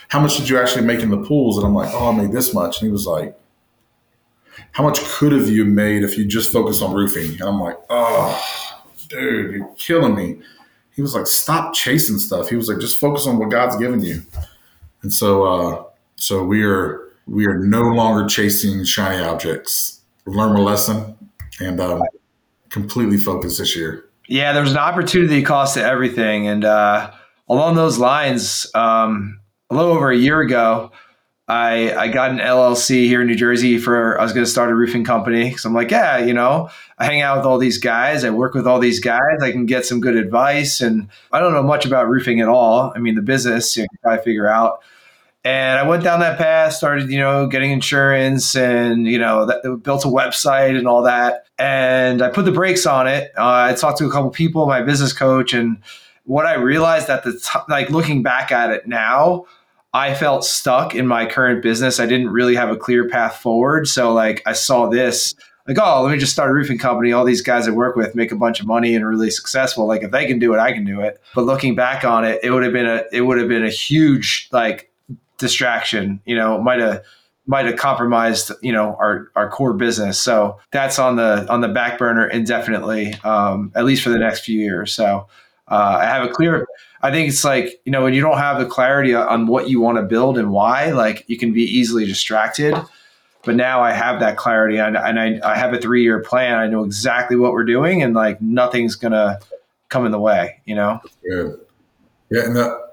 [0.10, 2.32] how much did you actually make in the pools?" And I'm like, "Oh, I made
[2.32, 3.38] this much." And he was like,
[4.72, 7.78] "How much could have you made if you just focused on roofing?" And I'm like,
[7.90, 8.42] "Oh,
[9.10, 10.40] dude, you're killing me."
[10.96, 14.02] He was like, "Stop chasing stuff." He was like, "Just focus on what God's given
[14.02, 14.22] you."
[15.02, 15.84] And so, uh,
[16.16, 20.02] so we are we are no longer chasing shiny objects.
[20.26, 21.16] Learn a lesson,
[21.60, 22.02] and um,
[22.76, 24.04] completely focused this year.
[24.28, 27.10] Yeah, there was an opportunity cost to everything, and uh,
[27.48, 30.92] along those lines, um, a little over a year ago,
[31.48, 34.72] I I got an LLC here in New Jersey for I was going to start
[34.72, 37.78] a roofing company because I'm like, yeah, you know, I hang out with all these
[37.78, 41.40] guys, I work with all these guys, I can get some good advice, and I
[41.40, 42.92] don't know much about roofing at all.
[42.94, 44.84] I mean, the business you can probably figure out.
[45.46, 49.84] And I went down that path, started, you know, getting insurance and, you know, that,
[49.84, 51.46] built a website and all that.
[51.60, 53.32] And I put the brakes on it.
[53.38, 55.78] Uh, I talked to a couple people, my business coach, and
[56.24, 59.46] what I realized at the time, like looking back at it now,
[59.94, 62.00] I felt stuck in my current business.
[62.00, 63.88] I didn't really have a clear path forward.
[63.88, 65.36] So, like, I saw this
[65.68, 67.12] like, oh, let me just start a roofing company.
[67.12, 69.88] All these guys I work with make a bunch of money and are really successful.
[69.88, 71.20] Like if they can do it, I can do it.
[71.34, 73.70] But looking back on it, it would have been a it would have been a
[73.70, 74.92] huge like
[75.38, 76.22] distraction.
[76.26, 77.04] You know, might have
[77.48, 80.20] might have compromised you know our our core business.
[80.20, 84.42] So that's on the on the back burner indefinitely, um, at least for the next
[84.42, 84.94] few years.
[84.94, 85.28] So
[85.68, 86.68] uh, I have a clear.
[87.02, 89.80] I think it's like you know when you don't have the clarity on what you
[89.80, 92.76] want to build and why, like you can be easily distracted.
[93.44, 96.58] But now I have that clarity, and, and I, I have a three year plan.
[96.58, 99.40] I know exactly what we're doing, and like nothing's gonna
[99.90, 100.62] come in the way.
[100.66, 101.00] You know.
[101.24, 101.52] Yeah.
[102.36, 102.92] Yeah, and that,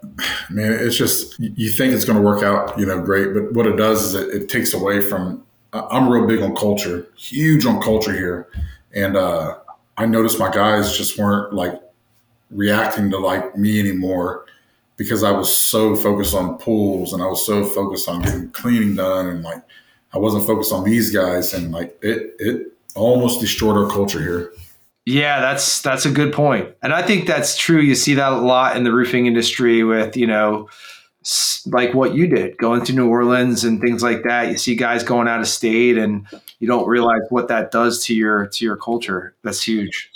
[0.50, 3.66] man, it's just you think it's going to work out, you know, great, but what
[3.66, 5.44] it does is it, it takes away from.
[5.72, 8.46] I'm real big on culture, huge on culture here,
[8.94, 9.58] and uh,
[9.96, 11.74] I noticed my guys just weren't like
[12.52, 14.44] reacting to like me anymore
[14.96, 18.94] because I was so focused on pools and I was so focused on getting cleaning
[18.94, 19.62] done and like
[20.12, 24.52] I wasn't focused on these guys and like it it almost destroyed our culture here.
[25.04, 26.74] Yeah, that's that's a good point.
[26.82, 27.80] And I think that's true.
[27.80, 30.68] You see that a lot in the roofing industry with, you know,
[31.66, 34.48] like what you did, going to New Orleans and things like that.
[34.50, 36.26] You see guys going out of state and
[36.60, 39.34] you don't realize what that does to your to your culture.
[39.42, 40.10] That's huge.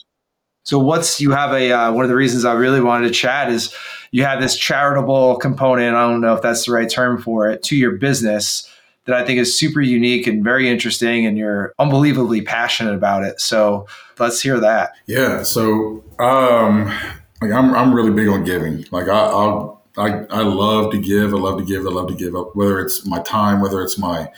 [0.62, 3.51] So what's you have a uh, one of the reasons I really wanted to chat
[3.51, 3.75] is
[4.12, 5.96] you have this charitable component.
[5.96, 8.70] I don't know if that's the right term for it to your business
[9.07, 13.40] that I think is super unique and very interesting, and you're unbelievably passionate about it.
[13.40, 13.87] So
[14.19, 14.92] let's hear that.
[15.07, 15.42] Yeah.
[15.42, 16.87] So um,
[17.40, 18.85] like I'm I'm really big on giving.
[18.90, 21.33] Like I, I'll I, I love to give.
[21.33, 21.87] I love to give.
[21.87, 24.29] I love to give up, whether it's my time, whether it's my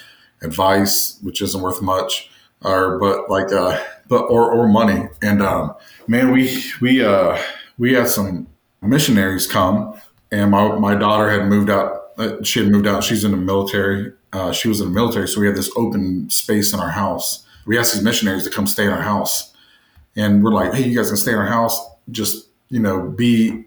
[0.42, 2.30] advice, which isn't worth much,
[2.62, 5.08] or but like uh, but or or money.
[5.22, 5.74] And um,
[6.06, 7.40] man, we we uh
[7.76, 8.46] we had some
[8.82, 10.00] missionaries come,
[10.30, 12.02] and my my daughter had moved out.
[12.18, 13.02] Uh, she had moved out.
[13.02, 16.28] She's in the military, uh, she was in the military, so we had this open
[16.30, 17.46] space in our house.
[17.66, 19.54] We asked these missionaries to come stay in our house,
[20.16, 21.80] and we're like, "Hey, you guys can stay in our house.
[22.10, 23.66] Just you know, be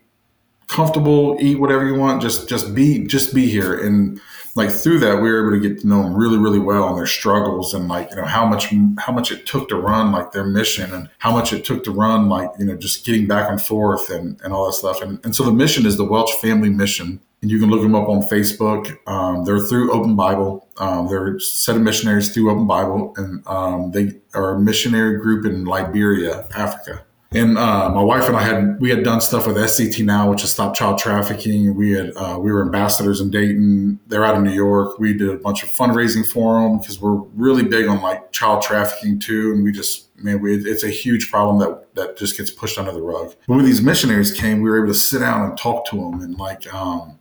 [0.67, 2.21] comfortable, eat whatever you want.
[2.21, 4.19] Just just be just be here." And
[4.55, 6.97] like through that, we were able to get to know them really really well and
[6.97, 10.31] their struggles and like you know how much how much it took to run like
[10.31, 13.49] their mission and how much it took to run like you know just getting back
[13.49, 15.01] and forth and and all that stuff.
[15.01, 18.07] And and so the mission is the Welch Family Mission you can look them up
[18.07, 18.97] on Facebook.
[19.07, 20.67] Um, they're through Open Bible.
[20.77, 25.45] Um, they're set of missionaries through Open Bible, and um, they are a missionary group
[25.45, 27.03] in Liberia, Africa.
[27.33, 30.43] And uh, my wife and I had we had done stuff with SCT Now, which
[30.43, 31.75] is Stop Child Trafficking.
[31.75, 34.01] We had uh, we were ambassadors in Dayton.
[34.07, 34.99] They're out of New York.
[34.99, 38.63] We did a bunch of fundraising for them because we're really big on like child
[38.63, 42.51] trafficking too, and we just man, we, it's a huge problem that that just gets
[42.51, 43.33] pushed under the rug.
[43.47, 46.19] But when these missionaries came, we were able to sit down and talk to them
[46.21, 47.17] and like um,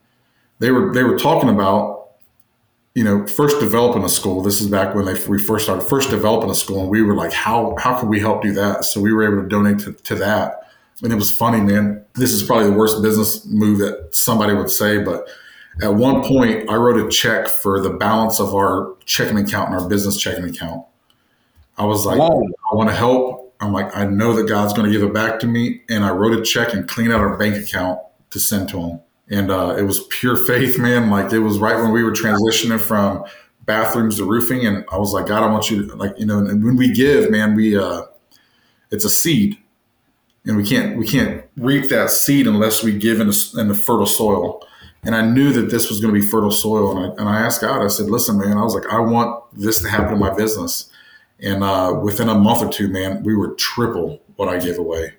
[0.60, 2.10] they were they were talking about
[2.94, 4.42] you know first developing a school.
[4.42, 7.14] This is back when they we first started first developing a school and we were
[7.14, 8.84] like how how can we help do that?
[8.84, 10.60] So we were able to donate to, to that.
[11.02, 12.04] And it was funny man.
[12.14, 15.26] This is probably the worst business move that somebody would say but
[15.82, 19.80] at one point i wrote a check for the balance of our checking account and
[19.80, 20.84] our business checking account.
[21.78, 22.42] I was like Whoa.
[22.70, 23.54] i want to help.
[23.60, 26.10] I'm like i know that god's going to give it back to me and i
[26.10, 29.76] wrote a check and cleaned out our bank account to send to him and uh,
[29.78, 31.08] it was pure faith, man.
[31.08, 33.24] Like it was right when we were transitioning from
[33.64, 36.38] bathrooms to roofing, and I was like, God, I want you to like, you know.
[36.38, 38.02] And when we give, man, we uh,
[38.90, 39.56] it's a seed,
[40.44, 43.74] and we can't we can't reap that seed unless we give in, a, in the
[43.74, 44.66] fertile soil.
[45.02, 47.40] And I knew that this was going to be fertile soil, and I, and I
[47.40, 47.82] asked God.
[47.82, 50.90] I said, Listen, man, I was like, I want this to happen in my business.
[51.42, 55.14] And uh, within a month or two, man, we were triple what I gave away.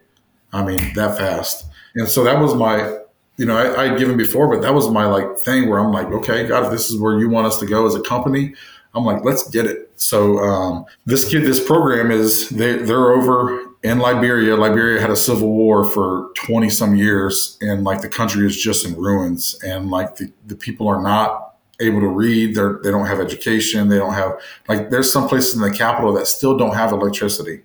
[0.53, 1.65] I mean, that fast.
[1.95, 2.99] And so that was my
[3.37, 6.07] you know, I, I'd given before, but that was my like thing where I'm like,
[6.07, 8.53] okay, God, if this is where you want us to go as a company,
[8.93, 9.91] I'm like, let's get it.
[9.95, 14.55] So um, this kid, this program is they they're over in Liberia.
[14.55, 18.85] Liberia had a civil war for 20 some years, and like the country is just
[18.85, 22.55] in ruins, and like the, the people are not able to read.
[22.55, 23.87] They're they don't have education.
[23.87, 27.61] They don't have like there's some places in the capital that still don't have electricity.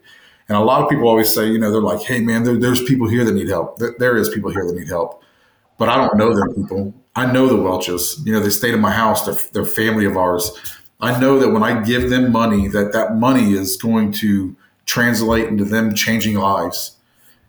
[0.49, 2.81] And a lot of people always say, you know, they're like, hey man, there, there's
[2.85, 3.79] people here that need help.
[3.79, 5.25] There, there is people here that need help
[5.79, 6.95] but I don't know them people.
[7.15, 8.21] I know the Welches.
[8.25, 9.25] You know, they stayed in my house.
[9.25, 10.53] They're, they're family of ours.
[11.01, 15.47] I know that when I give them money, that that money is going to translate
[15.47, 16.97] into them changing lives.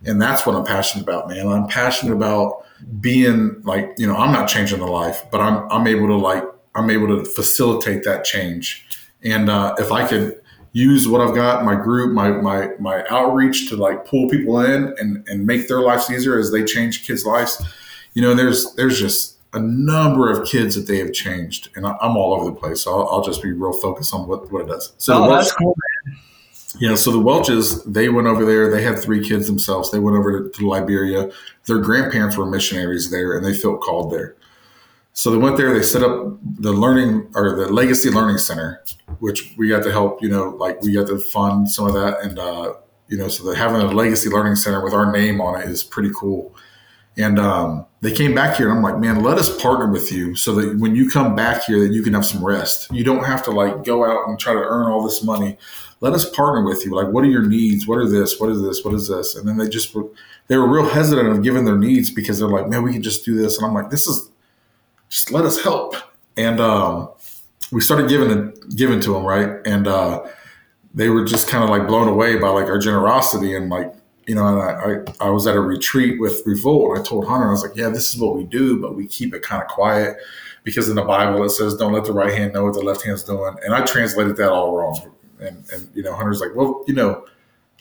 [0.05, 1.47] And that's what I'm passionate about, man.
[1.47, 2.65] I'm passionate about
[2.99, 6.43] being like, you know, I'm not changing the life, but I'm, I'm able to like,
[6.75, 8.85] I'm able to facilitate that change.
[9.23, 10.39] And uh, if I could
[10.73, 14.93] use what I've got, my group, my, my, my outreach to like pull people in
[14.99, 17.63] and, and make their lives easier as they change kids' lives,
[18.17, 22.17] you know, there's there's just a number of kids that they have changed, and I'm
[22.17, 22.82] all over the place.
[22.82, 24.93] So I'll, I'll just be real focused on what, what it does.
[24.97, 25.75] So oh, that's cool,
[26.08, 26.19] man.
[26.80, 28.71] Yeah, so the Welches, they went over there.
[28.71, 29.91] They had three kids themselves.
[29.91, 31.30] They went over to, to Liberia.
[31.67, 34.36] Their grandparents were missionaries there, and they felt called there.
[35.13, 35.71] So they went there.
[35.75, 38.82] They set up the learning or the Legacy Learning Center,
[39.19, 40.23] which we got to help.
[40.23, 42.73] You know, like we got to fund some of that, and uh,
[43.10, 45.84] you know, so that having a Legacy Learning Center with our name on it is
[45.84, 46.56] pretty cool.
[47.17, 50.36] And um, they came back here, and I'm like, man, let us partner with you
[50.36, 52.88] so that when you come back here, that you can have some rest.
[52.91, 55.58] You don't have to like go out and try to earn all this money.
[55.99, 56.93] Let us partner with you.
[56.93, 57.88] Like, what are your needs?
[57.88, 58.39] What are this?
[58.39, 58.86] What is this?
[58.86, 59.36] What is this?
[59.36, 60.06] And then they just were,
[60.47, 63.25] they were real hesitant of giving their needs because they're like, man, we can just
[63.25, 63.58] do this.
[63.58, 64.30] And I'm like, this is
[65.10, 65.95] just let us help.
[66.36, 67.10] And um,
[67.71, 69.58] we started giving giving to them, right?
[69.65, 70.27] And uh,
[70.93, 73.93] they were just kind of like blown away by like our generosity and like
[74.27, 77.51] you know, I, I, I was at a retreat with Revolt I told Hunter, I
[77.51, 80.17] was like, yeah, this is what we do, but we keep it kind of quiet
[80.63, 83.05] because in the Bible it says, don't let the right hand know what the left
[83.05, 83.55] hand's doing.
[83.63, 84.99] And I translated that all wrong.
[85.39, 87.25] And, and you know, Hunter's like, well, you know,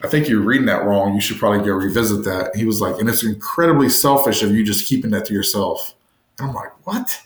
[0.04, 1.14] I think you're reading that wrong.
[1.14, 2.54] You should probably go revisit that.
[2.54, 5.96] He was like, and it's incredibly selfish of you just keeping that to yourself.
[6.38, 7.22] And I'm like, what?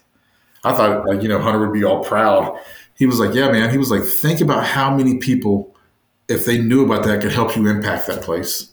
[0.64, 2.58] I thought like, you know, Hunter would be all proud.
[2.94, 3.68] He was like, yeah, man.
[3.70, 5.76] He was like, think about how many people,
[6.28, 8.69] if they knew about that, could help you impact that place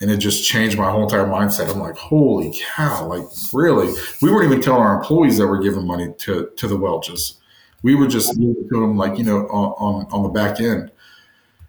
[0.00, 1.70] and it just changed my whole entire mindset.
[1.70, 3.06] I'm like, holy cow!
[3.06, 3.92] Like, really?
[4.22, 7.34] We weren't even telling our employees that we're giving money to to the Welches.
[7.82, 10.90] We were just giving to them, like you know, on on, the back end.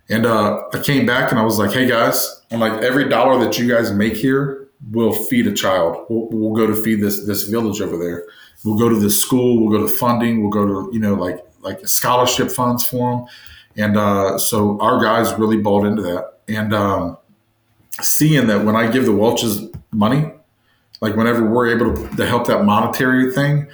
[0.10, 3.44] And uh, I came back and I was like, hey guys, I'm like, every dollar
[3.44, 6.06] that you guys make here will feed a child.
[6.10, 8.26] We'll, we'll go to feed this this village over there.
[8.64, 9.60] We'll go to this school.
[9.60, 10.42] We'll go to funding.
[10.42, 13.26] We'll go to you know like like scholarship funds for them.
[13.78, 16.40] And uh, so our guys really bought into that.
[16.48, 17.18] And um,
[18.02, 20.32] seeing that when I give the Welches money,
[21.02, 23.68] like whenever we're able to, to help that monetary thing,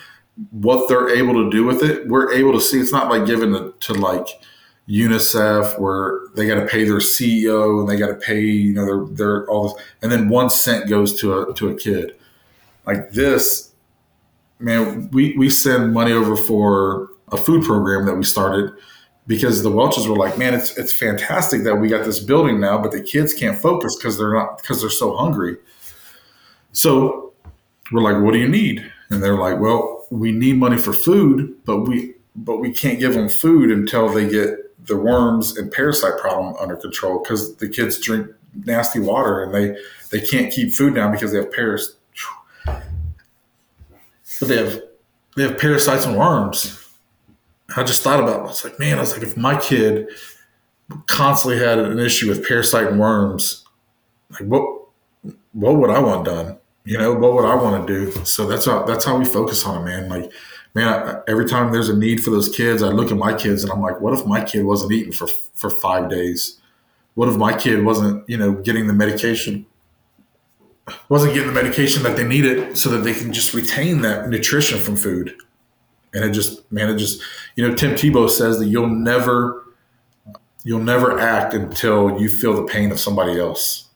[0.51, 2.79] what they're able to do with it, we're able to see.
[2.79, 4.27] It's not like giving it to like
[4.87, 8.85] UNICEF where they got to pay their CEO and they got to pay you know
[8.85, 12.15] their their all this, and then one cent goes to a to a kid.
[12.85, 13.73] Like this,
[14.59, 18.71] man, we we send money over for a food program that we started
[19.27, 22.81] because the Welches were like, man, it's it's fantastic that we got this building now,
[22.81, 25.57] but the kids can't focus because they're not because they're so hungry.
[26.71, 27.33] So
[27.91, 28.89] we're like, what do you need?
[29.09, 33.13] And they're like, well, we need money for food, but we but we can't give
[33.13, 37.99] them food until they get the worms and parasite problem under control because the kids
[37.99, 38.27] drink
[38.65, 39.77] nasty water and they
[40.09, 41.95] they can't keep food down because they have paras.
[44.39, 44.81] But they have
[45.35, 46.86] they have parasites and worms
[47.75, 48.43] I just thought about it.
[48.43, 50.09] I was like, man, I was like, if my kid
[51.07, 53.65] constantly had an issue with parasite and worms,
[54.31, 54.77] like what
[55.51, 56.57] what would I want done?
[56.85, 58.25] You know, what would I want to do?
[58.25, 60.09] So that's how that's how we focus on it, man.
[60.09, 60.31] Like,
[60.73, 63.63] man, I, every time there's a need for those kids, I look at my kids
[63.63, 66.59] and I'm like, what if my kid wasn't eating for for five days?
[67.15, 69.65] What if my kid wasn't, you know, getting the medication?
[71.09, 74.79] Wasn't getting the medication that they needed so that they can just retain that nutrition
[74.79, 75.35] from food.
[76.17, 77.21] And it just, man, it just,
[77.55, 79.63] you know, Tim Tebow says that you'll never,
[80.63, 83.89] you'll never act until you feel the pain of somebody else,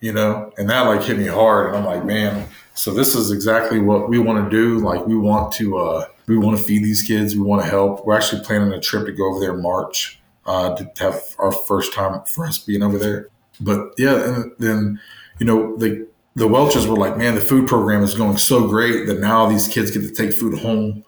[0.00, 0.52] you know?
[0.56, 1.66] And that like hit me hard.
[1.66, 4.78] And I'm like, man, so this is exactly what we want to do.
[4.78, 7.34] Like we want to, uh, we want to feed these kids.
[7.34, 8.06] We want to help.
[8.06, 11.50] We're actually planning a trip to go over there in March uh, to have our
[11.50, 13.30] first time for us being over there.
[13.60, 15.00] But yeah, and then,
[15.40, 19.08] you know, the, the Welches were like, man, the food program is going so great
[19.08, 21.02] that now these kids get to take food home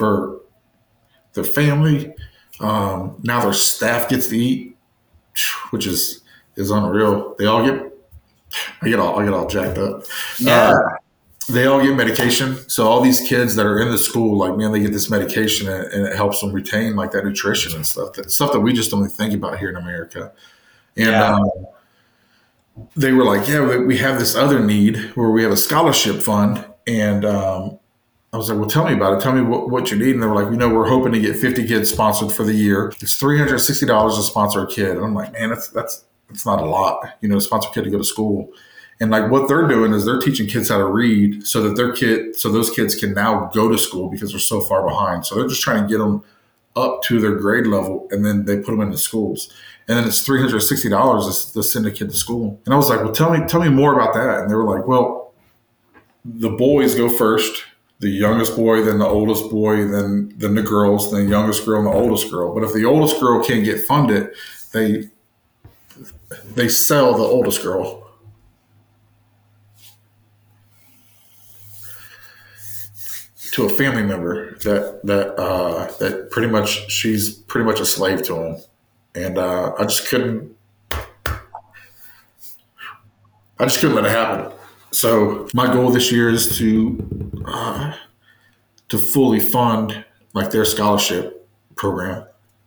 [0.00, 0.40] for
[1.34, 2.14] their family.
[2.58, 4.76] Um, now their staff gets to eat,
[5.70, 6.22] which is
[6.56, 7.34] is unreal.
[7.38, 7.92] They all get
[8.80, 10.04] I get all I get all jacked up.
[10.38, 10.70] Yeah.
[10.70, 10.96] Uh,
[11.50, 12.56] they all get medication.
[12.68, 15.68] So all these kids that are in the school, like man, they get this medication
[15.68, 18.14] and, and it helps them retain like that nutrition and stuff.
[18.14, 20.32] That stuff that we just don't think about here in America.
[20.96, 21.34] And yeah.
[21.34, 21.50] um,
[22.96, 26.64] they were like, yeah, we have this other need where we have a scholarship fund,
[26.86, 27.79] and um,
[28.32, 29.20] I was like, well, tell me about it.
[29.20, 30.14] Tell me what, what you need.
[30.14, 32.54] And they were like, you know, we're hoping to get 50 kids sponsored for the
[32.54, 32.92] year.
[33.00, 34.90] It's $360 to sponsor a kid.
[34.90, 37.72] And I'm like, man, that's, that's, that's not a lot, you know, to sponsor a
[37.72, 38.52] kid to go to school.
[39.00, 41.92] And like what they're doing is they're teaching kids how to read so that their
[41.92, 45.26] kid, so those kids can now go to school because they're so far behind.
[45.26, 46.22] So they're just trying to get them
[46.76, 49.50] up to their grade level and then they put them into schools.
[49.88, 52.60] And then it's $360 to send a kid to school.
[52.64, 54.40] And I was like, well, tell me, tell me more about that.
[54.40, 55.32] And they were like, well,
[56.24, 57.64] the boys go first
[58.00, 61.78] the youngest boy, then the oldest boy, then then the girls, then the youngest girl
[61.78, 62.54] and the oldest girl.
[62.54, 64.30] But if the oldest girl can't get funded,
[64.72, 65.10] they
[66.54, 67.98] they sell the oldest girl.
[73.52, 78.22] To a family member that that uh, that pretty much she's pretty much a slave
[78.24, 78.56] to him,
[79.14, 80.56] and uh, I just couldn't.
[83.58, 84.52] I just couldn't let it happen.
[84.92, 87.94] So my goal this year is to uh,
[88.88, 92.26] to fully fund like their scholarship program.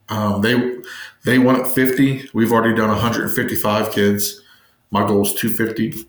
[0.09, 0.77] Um, they
[1.25, 2.29] they want 50.
[2.33, 4.41] We've already done 155 kids.
[4.91, 6.07] My goal is 250.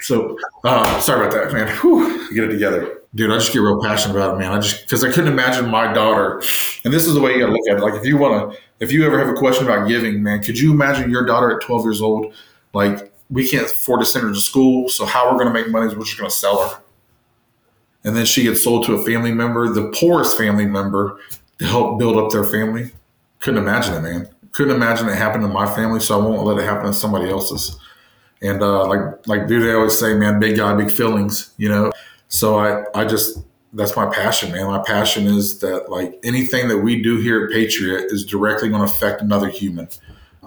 [0.00, 1.68] So uh, sorry about that, man.
[1.78, 4.52] Whew, get it together dude, I just get real passionate about it, man.
[4.52, 6.42] I just because I couldn't imagine my daughter,
[6.84, 7.82] and this is the way you got to look at it.
[7.82, 10.58] Like if you want to, if you ever have a question about giving, man, could
[10.58, 12.34] you imagine your daughter at 12 years old?
[12.72, 15.70] Like we can't afford to send her to school, so how we're going to make
[15.70, 16.82] money is we're just going to sell her,
[18.04, 21.18] and then she gets sold to a family member, the poorest family member,
[21.58, 22.92] to help build up their family.
[23.38, 24.28] Couldn't imagine it, man.
[24.52, 27.30] Couldn't imagine it happened in my family, so I won't let it happen in somebody
[27.30, 27.78] else's.
[28.42, 31.92] And uh, like like dude, they always say, man, big guy, big feelings, you know.
[32.28, 33.38] So I, I just,
[33.72, 34.66] that's my passion, man.
[34.66, 38.80] My passion is that like anything that we do here at Patriot is directly going
[38.80, 39.88] to affect another human.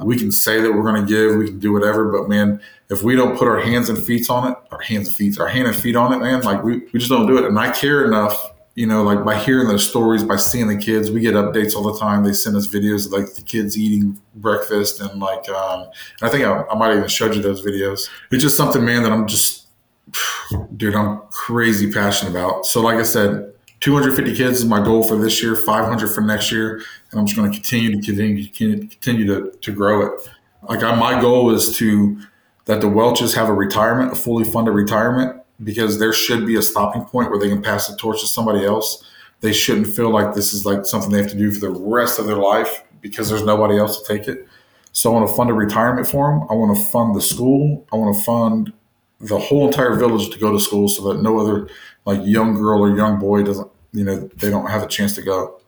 [0.02, 3.04] We can say that we're going to give, we can do whatever, but man, if
[3.04, 5.68] we don't put our hands and feet on it, our hands and feet, our hand
[5.68, 7.46] and feet on it, man, like we, we just don't do it.
[7.46, 11.12] And I care enough, you know, like by hearing those stories, by seeing the kids,
[11.12, 12.24] we get updates all the time.
[12.24, 15.88] They send us videos of like the kids eating breakfast and like, um,
[16.22, 18.10] I think I, I might even showed you those videos.
[18.32, 19.64] It's just something, man, that I'm just
[20.78, 22.66] dude, I'm crazy passionate about.
[22.66, 23.53] So, like I said,
[23.84, 26.82] 250 kids is my goal for this year, 500 for next year,
[27.12, 30.30] and I'm just going to continue to continue, continue to, to grow it.
[30.70, 32.18] Like I, my goal is to
[32.64, 36.62] that the Welches have a retirement, a fully funded retirement, because there should be a
[36.62, 39.04] stopping point where they can pass the torch to somebody else.
[39.42, 42.20] They shouldn't feel like this is like something they have to do for the rest
[42.20, 44.48] of their life because there's nobody else to take it.
[44.94, 46.48] So I want to fund a retirement for them.
[46.50, 47.86] I want to fund the school.
[47.92, 48.72] I want to fund
[49.20, 51.68] the whole entire village to go to school so that no other
[52.06, 55.22] like young girl or young boy doesn't you know they don't have a chance to
[55.22, 55.60] go.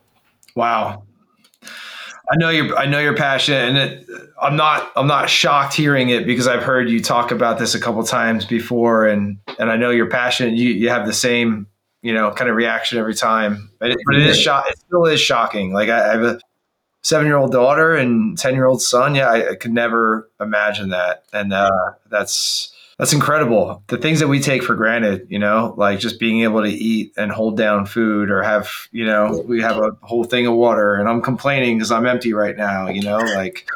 [0.54, 1.04] Wow.
[2.28, 4.08] I know you're i know you're passionate and it,
[4.42, 7.80] i'm not i'm not shocked hearing it because i've heard you talk about this a
[7.80, 11.68] couple times before and and i know you're passionate you, you have the same
[12.06, 13.68] you know kind of reaction every time.
[13.80, 15.72] But it, but it is shock it still is shocking.
[15.72, 16.40] Like I, I have a
[17.02, 19.16] seven year old daughter and 10 year old son.
[19.16, 21.24] Yeah I, I, could never imagine that.
[21.32, 21.70] And uh,
[22.08, 23.82] that's that's incredible.
[23.88, 27.12] The things that we take for granted, you know, like just being able to eat
[27.18, 30.94] and hold down food or have, you know, we have a whole thing of water
[30.94, 33.68] and I'm complaining because I'm empty right now, you know, like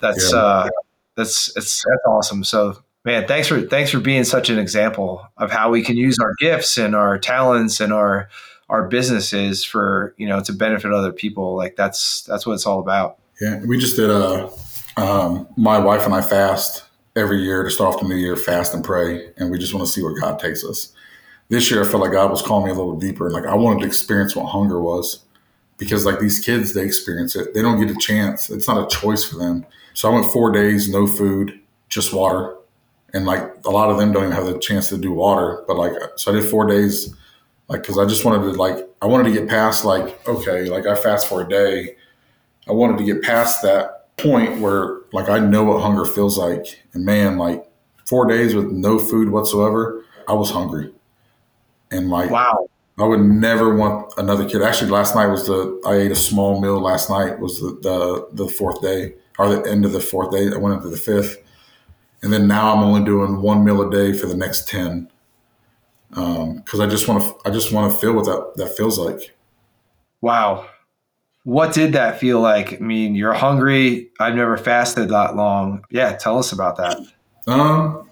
[0.00, 0.38] that's, yeah.
[0.38, 0.68] uh,
[1.16, 2.44] that's, it's, that's awesome.
[2.44, 6.20] So man, thanks for, thanks for being such an example of how we can use
[6.20, 8.28] our gifts and our talents and our,
[8.68, 11.56] our businesses for, you know, to benefit other people.
[11.56, 13.18] Like that's, that's what it's all about.
[13.40, 13.60] Yeah.
[13.66, 14.48] We just did a,
[14.96, 16.84] um, my wife and I fast
[17.16, 19.86] every year to start off the new year, fast and pray, and we just want
[19.86, 20.92] to see where God takes us.
[21.48, 23.54] This year, I felt like God was calling me a little deeper, and like I
[23.54, 25.24] wanted to experience what hunger was,
[25.76, 27.54] because like these kids, they experience it.
[27.54, 28.48] They don't get a chance.
[28.50, 29.66] It's not a choice for them.
[29.94, 32.56] So I went four days, no food, just water,
[33.12, 35.62] and like a lot of them don't even have the chance to do water.
[35.66, 37.14] But like, so I did four days,
[37.68, 40.86] like because I just wanted to like I wanted to get past like okay, like
[40.86, 41.96] I fast for a day.
[42.68, 46.82] I wanted to get past that point where like I know what hunger feels like.
[46.92, 47.64] And man, like
[48.06, 50.92] four days with no food whatsoever, I was hungry.
[51.90, 52.68] And like wow.
[52.98, 54.62] I would never want another kid.
[54.62, 56.80] Actually, last night was the I ate a small meal.
[56.80, 60.48] Last night was the the, the fourth day or the end of the fourth day.
[60.52, 61.38] I went into the fifth,
[62.22, 65.08] and then now I'm only doing one meal a day for the next ten.
[66.10, 68.98] Because um, I just want to I just want to feel what that that feels
[68.98, 69.34] like.
[70.20, 70.68] Wow,
[71.44, 72.74] what did that feel like?
[72.74, 74.10] I mean, you're hungry.
[74.20, 75.84] I've never fasted that long.
[75.90, 76.98] Yeah, tell us about that.
[77.46, 78.08] Um,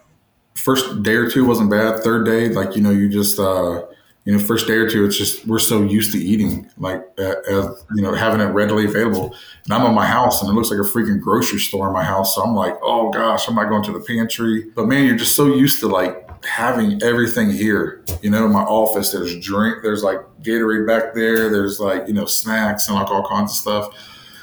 [0.54, 2.00] first day or two wasn't bad.
[2.00, 3.82] Third day, like you know, you just uh,
[4.24, 7.34] you know, first day or two, it's just we're so used to eating, like uh,
[7.50, 9.34] uh, you know, having it readily available.
[9.64, 12.04] And I'm in my house, and it looks like a freaking grocery store in my
[12.04, 12.34] house.
[12.34, 14.66] So I'm like, oh gosh, I'm not going to the pantry.
[14.74, 18.04] But man, you're just so used to like having everything here.
[18.22, 22.14] You know, in my office, there's drink, there's like Gatorade back there, there's like, you
[22.14, 23.94] know, snacks and like all kinds of stuff.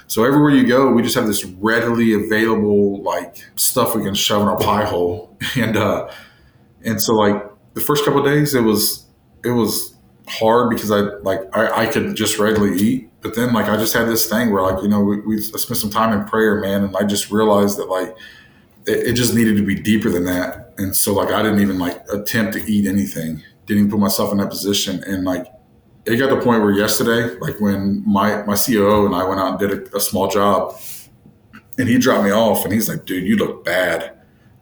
[0.07, 4.41] So everywhere you go, we just have this readily available like stuff we can shove
[4.41, 5.37] in our pie hole.
[5.55, 6.11] And uh
[6.83, 7.43] and so like
[7.73, 9.05] the first couple days it was
[9.43, 9.95] it was
[10.27, 13.09] hard because I like I, I could just readily eat.
[13.21, 15.77] But then like I just had this thing where like, you know, we, we spent
[15.77, 18.15] some time in prayer, man, and I just realized that like
[18.85, 20.66] it, it just needed to be deeper than that.
[20.77, 23.43] And so like I didn't even like attempt to eat anything.
[23.65, 25.03] Didn't even put myself in that position.
[25.05, 25.47] And like
[26.05, 29.41] it got to the point where yesterday, like when my my COO and I went
[29.41, 30.79] out and did a, a small job,
[31.77, 34.13] and he dropped me off, and he's like, "Dude, you look bad.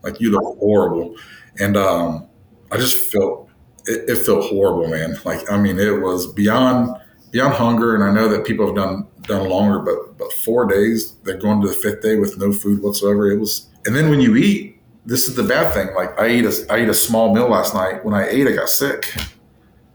[0.01, 1.16] Like you look horrible."
[1.59, 2.28] And um,
[2.72, 3.49] I just felt
[3.86, 5.18] it, it felt horrible, man.
[5.24, 6.95] Like I mean, it was beyond
[7.32, 11.13] beyond hunger, and I know that people have done done longer, but but four days,
[11.24, 13.30] they're going to the fifth day with no food whatsoever.
[13.32, 14.74] It was, and then when you eat,
[15.05, 15.93] this is the bad thing.
[15.95, 18.03] Like I ate a I ate a small meal last night.
[18.03, 19.15] When I ate, I got sick.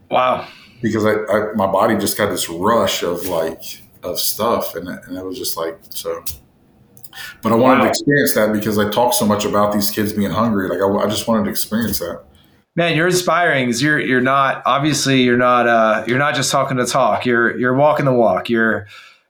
[0.09, 0.47] Wow.
[0.81, 4.99] Because I, I my body just got this rush of like of stuff, and it,
[5.07, 6.23] and it was just like so.
[7.41, 7.83] But I wanted wow.
[7.83, 10.69] to experience that because I talk so much about these kids being hungry.
[10.69, 12.23] Like I, I just wanted to experience that
[12.75, 16.77] man you're inspiring because you're you're not obviously you're not uh you're not just talking
[16.77, 18.87] to talk you're you're walking the walk you're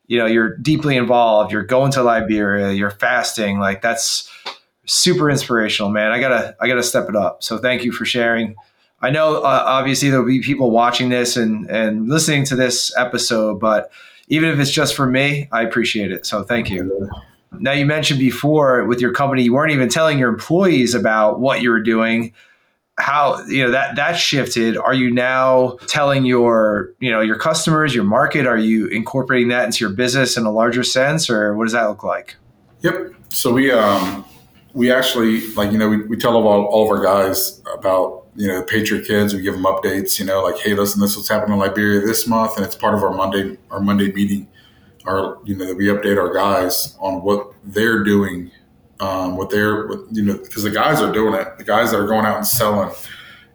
[0.08, 4.30] you know you're deeply involved you're going to liberia you're fasting like that's
[4.86, 6.12] super inspirational man.
[6.12, 7.44] I gotta i gotta step it up.
[7.44, 8.56] So thank you for sharing.
[9.02, 13.60] I know uh, obviously there'll be people watching this and and listening to this episode
[13.60, 13.92] but
[14.28, 16.26] even if it's just for me i appreciate it.
[16.26, 17.10] So thank you.
[17.60, 21.62] Now you mentioned before with your company you weren't even telling your employees about what
[21.62, 22.34] you were doing.
[22.98, 24.78] How you know that that shifted.
[24.78, 28.46] Are you now telling your you know your customers your market?
[28.46, 31.86] Are you incorporating that into your business in a larger sense or what does that
[31.86, 32.36] look like?
[32.82, 33.14] Yep.
[33.30, 34.26] So we um
[34.74, 38.48] we actually like you know we, we tell all, all of our guys about you
[38.48, 41.18] know the patriot kids we give them updates you know like hey listen this is
[41.18, 44.48] what's happening in liberia this month and it's part of our monday our monday meeting
[45.06, 48.50] our you know that we update our guys on what they're doing
[49.02, 51.58] um, what they're, you know, because the guys are doing it.
[51.58, 52.92] The guys that are going out and selling,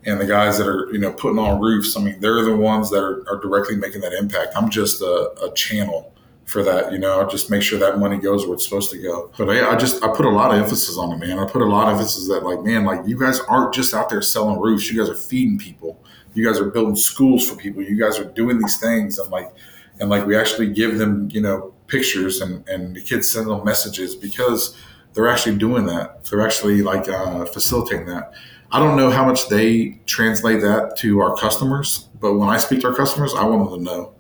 [0.05, 1.97] and the guys that are, you know, putting on roofs.
[1.97, 4.53] I mean, they're the ones that are, are directly making that impact.
[4.57, 6.13] I'm just a, a, channel
[6.47, 6.93] for that.
[6.93, 9.31] You know, just make sure that money goes where it's supposed to go.
[9.37, 11.39] But I, I just I put a lot of emphasis on it, man.
[11.39, 14.09] I put a lot of emphasis that, like, man, like you guys aren't just out
[14.09, 14.91] there selling roofs.
[14.91, 16.03] You guys are feeding people.
[16.35, 17.83] You guys are building schools for people.
[17.83, 19.53] You guys are doing these things, and like,
[20.01, 23.65] and like we actually give them, you know, pictures, and and the kids send them
[23.65, 24.77] messages because
[25.15, 26.25] they're actually doing that.
[26.25, 28.33] They're actually like uh, facilitating that.
[28.71, 32.81] I don't know how much they translate that to our customers, but when I speak
[32.81, 34.16] to our customers, I want them to know.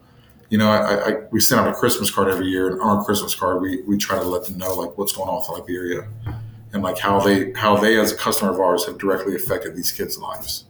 [0.49, 3.05] You know, I, I, we send out a Christmas card every year, and on our
[3.05, 6.09] Christmas card, we, we try to let them know like what's going on with Liberia,
[6.73, 9.91] and like how they how they as a customer of ours have directly affected these
[9.91, 10.65] kids' lives.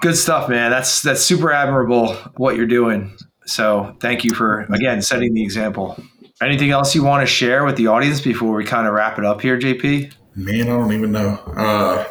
[0.00, 0.70] Good stuff, man.
[0.70, 3.16] That's that's super admirable what you're doing.
[3.46, 6.00] So thank you for again setting the example.
[6.40, 9.24] Anything else you want to share with the audience before we kind of wrap it
[9.24, 10.12] up here, JP?
[10.36, 11.30] Man, I don't even know.
[11.56, 12.04] Uh,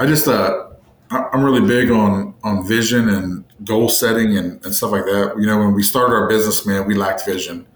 [0.00, 0.61] I just uh,
[1.12, 5.34] I'm really big on on vision and goal setting and, and stuff like that.
[5.38, 7.66] You know, when we started our business, man, we lacked vision,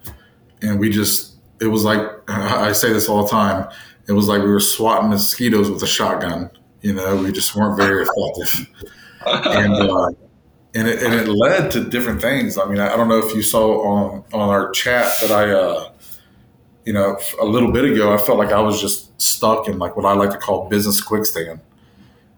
[0.62, 3.68] and we just it was like I say this all the time.
[4.08, 6.50] It was like we were swatting mosquitoes with a shotgun.
[6.80, 8.70] You know, we just weren't very effective.
[9.26, 10.10] and uh,
[10.76, 12.58] and it, and it led to different things.
[12.58, 15.90] I mean, I, don't know if you saw on on our chat that I, uh,
[16.84, 19.96] you know, a little bit ago, I felt like I was just stuck in like
[19.96, 21.60] what I like to call business quicksand,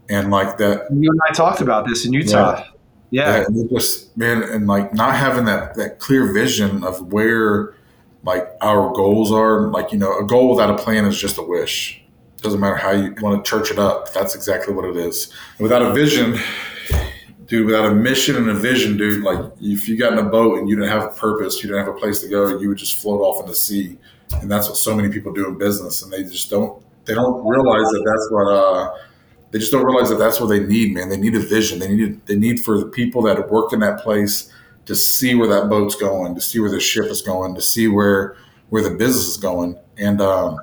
[0.08, 0.86] and like that.
[0.90, 2.64] You and I talked about this in Utah.
[3.10, 7.74] Yeah, yeah just man, and like not having that that clear vision of where
[8.22, 9.68] like our goals are.
[9.68, 12.02] Like you know, a goal without a plan is just a wish.
[12.38, 14.12] Doesn't matter how you want to church it up.
[14.12, 15.32] That's exactly what it is.
[15.58, 16.38] Without a vision,
[17.46, 20.58] dude, without a mission and a vision, dude, like if you got in a boat
[20.58, 22.78] and you didn't have a purpose, you didn't have a place to go, you would
[22.78, 23.98] just float off in the sea.
[24.34, 27.44] And that's what so many people do in business, and they just don't they don't
[27.46, 28.94] realize that that's what uh,
[29.50, 31.08] they just don't realize that that's what they need, man.
[31.08, 31.78] They need a vision.
[31.78, 34.52] They need they need for the people that work in that place
[34.86, 37.88] to see where that boat's going, to see where the ship is going, to see
[37.88, 38.36] where
[38.70, 40.20] where the business is going, and.
[40.20, 40.58] Um,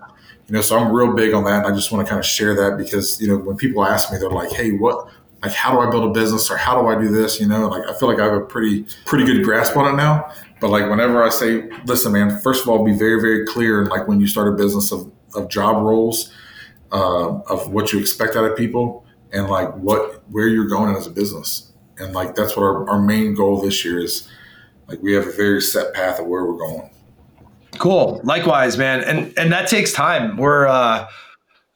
[0.47, 2.25] you know, so I'm real big on that, and I just want to kind of
[2.25, 5.09] share that because you know when people ask me, they're like, "Hey, what
[5.45, 7.39] like how do I build a business or how do I do this?
[7.39, 9.95] You know, like I feel like I have a pretty pretty good grasp on it
[9.95, 10.31] now.
[10.59, 13.81] But like whenever I say, listen, man, first of all, be very very clear.
[13.81, 16.31] And like when you start a business of of job roles,
[16.95, 21.05] uh, of what you expect out of people, and like what where you're going as
[21.05, 21.73] a business.
[21.97, 24.29] And like that's what our, our main goal this year is.
[24.87, 26.89] Like we have a very set path of where we're going.
[27.79, 28.21] Cool.
[28.23, 29.03] Likewise, man.
[29.03, 30.37] And and that takes time.
[30.37, 31.07] We're uh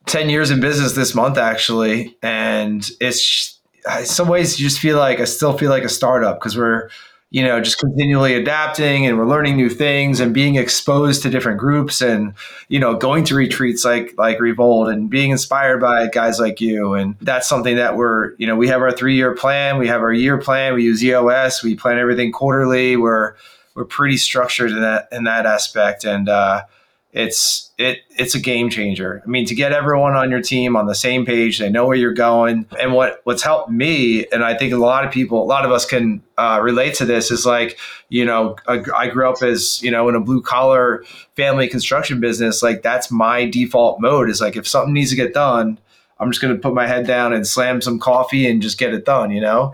[0.06, 3.60] 10 years in business this month actually and it's
[4.00, 6.90] in some ways you just feel like I still feel like a startup because we're
[7.32, 11.60] you know just continually adapting and we're learning new things and being exposed to different
[11.60, 12.34] groups and
[12.70, 16.96] you know going to retreats like like Revolt and being inspired by guys like you.
[16.96, 20.02] And that's something that we're you know we have our 3 year plan we have
[20.02, 22.98] our year plan we use EOS we plan everything quarterly.
[22.98, 23.36] We're
[23.76, 26.04] we're pretty structured in that in that aspect.
[26.06, 26.64] And uh
[27.12, 29.24] it's it it's a game changer.
[29.26, 31.98] I mean, to get everyone on your team on the same page, they know where
[31.98, 32.68] you're going.
[32.80, 35.72] And what what's helped me, and I think a lot of people, a lot of
[35.72, 37.80] us can uh, relate to this, is like
[38.10, 41.04] you know, I, I grew up as you know in a blue collar
[41.36, 42.62] family construction business.
[42.62, 44.30] Like that's my default mode.
[44.30, 45.80] Is like if something needs to get done,
[46.20, 48.94] I'm just going to put my head down and slam some coffee and just get
[48.94, 49.32] it done.
[49.32, 49.74] You know.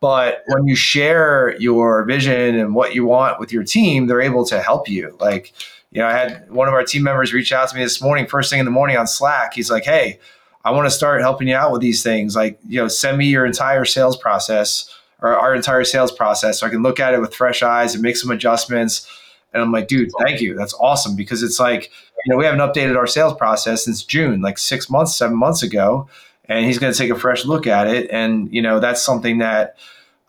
[0.00, 4.46] But when you share your vision and what you want with your team, they're able
[4.46, 5.14] to help you.
[5.20, 5.52] Like,
[5.90, 8.26] you know, I had one of our team members reach out to me this morning,
[8.26, 9.54] first thing in the morning on Slack.
[9.54, 10.20] He's like, Hey,
[10.64, 12.36] I want to start helping you out with these things.
[12.36, 16.66] Like, you know, send me your entire sales process or our entire sales process so
[16.66, 19.06] I can look at it with fresh eyes and make some adjustments.
[19.52, 20.54] And I'm like, dude, thank you.
[20.54, 21.90] That's awesome because it's like,
[22.24, 25.62] you know, we haven't updated our sales process since June, like six months, seven months
[25.62, 26.08] ago.
[26.44, 28.10] And he's going to take a fresh look at it.
[28.10, 29.76] And, you know, that's something that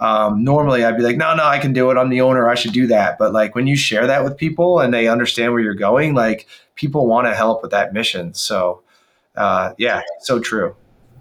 [0.01, 1.97] um, normally I'd be like, no, no, I can do it.
[1.97, 2.49] I'm the owner.
[2.49, 3.17] I should do that.
[3.17, 6.47] But like when you share that with people and they understand where you're going, like
[6.75, 8.33] people want to help with that mission.
[8.33, 8.81] So,
[9.35, 10.75] uh, yeah, so true.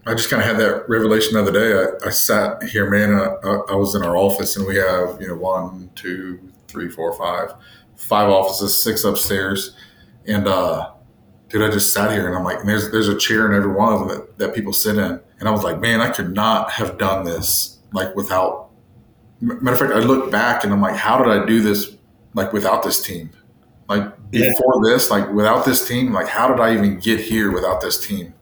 [0.06, 1.74] I just kind of had that revelation the other day.
[1.74, 3.12] I, I sat here, man.
[3.12, 7.12] I, I, was in our office, and we have you know one, two, three, four,
[7.18, 7.52] five,
[7.96, 9.76] five offices, six upstairs,
[10.26, 10.90] and uh,
[11.48, 13.92] dude, I just sat here, and I'm like, there's there's a chair in every one
[13.92, 16.70] of them that, that people sit in, and I was like, man, I could not
[16.70, 18.69] have done this like without.
[19.40, 21.96] Matter of fact, I look back and I'm like, how did I do this
[22.34, 23.30] like without this team?
[23.88, 24.92] Like before yeah.
[24.92, 28.34] this, like without this team, like how did I even get here without this team?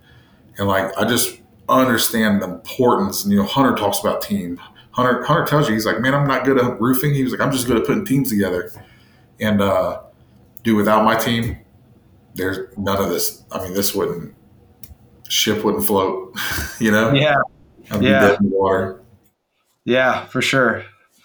[0.58, 3.24] And like I just understand the importance.
[3.24, 4.60] And you know, Hunter talks about team.
[4.90, 7.14] Hunter Hunter tells you he's like, man, I'm not good at roofing.
[7.14, 8.70] He was like, I'm just good at putting teams together.
[9.40, 10.02] And uh,
[10.64, 11.58] do without my team,
[12.34, 13.44] there's none of this.
[13.52, 14.34] I mean, this wouldn't
[15.28, 16.36] ship wouldn't float.
[16.80, 17.12] you know?
[17.12, 17.36] Yeah.
[17.90, 18.36] I'd yeah.
[18.40, 19.02] water.
[19.84, 20.84] Yeah, for sure.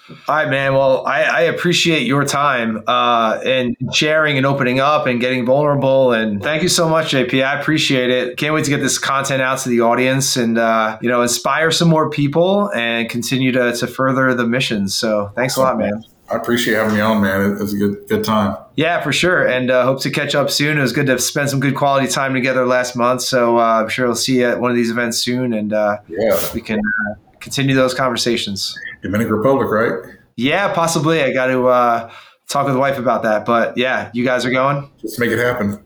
[0.09, 0.73] All right, man.
[0.73, 6.11] Well, I, I appreciate your time uh, and sharing and opening up and getting vulnerable.
[6.11, 7.45] And thank you so much, JP.
[7.45, 8.35] I appreciate it.
[8.35, 11.71] Can't wait to get this content out to the audience and uh, you know inspire
[11.71, 14.89] some more people and continue to, to further the mission.
[14.89, 16.03] So thanks a lot, man.
[16.29, 17.53] I appreciate having me on, man.
[17.53, 18.57] It was a good good time.
[18.75, 19.47] Yeah, for sure.
[19.47, 20.77] And uh, hope to catch up soon.
[20.77, 23.21] It was good to spend some good quality time together last month.
[23.21, 25.99] So uh, I'm sure we'll see you at one of these events soon, and uh,
[26.09, 28.77] yeah, we can uh, continue those conversations.
[29.03, 30.15] Dominican Republic, right?
[30.35, 31.21] Yeah, possibly.
[31.21, 32.11] I got to uh,
[32.49, 33.45] talk with the wife about that.
[33.45, 34.89] But yeah, you guys are going.
[34.99, 35.83] Just make it happen.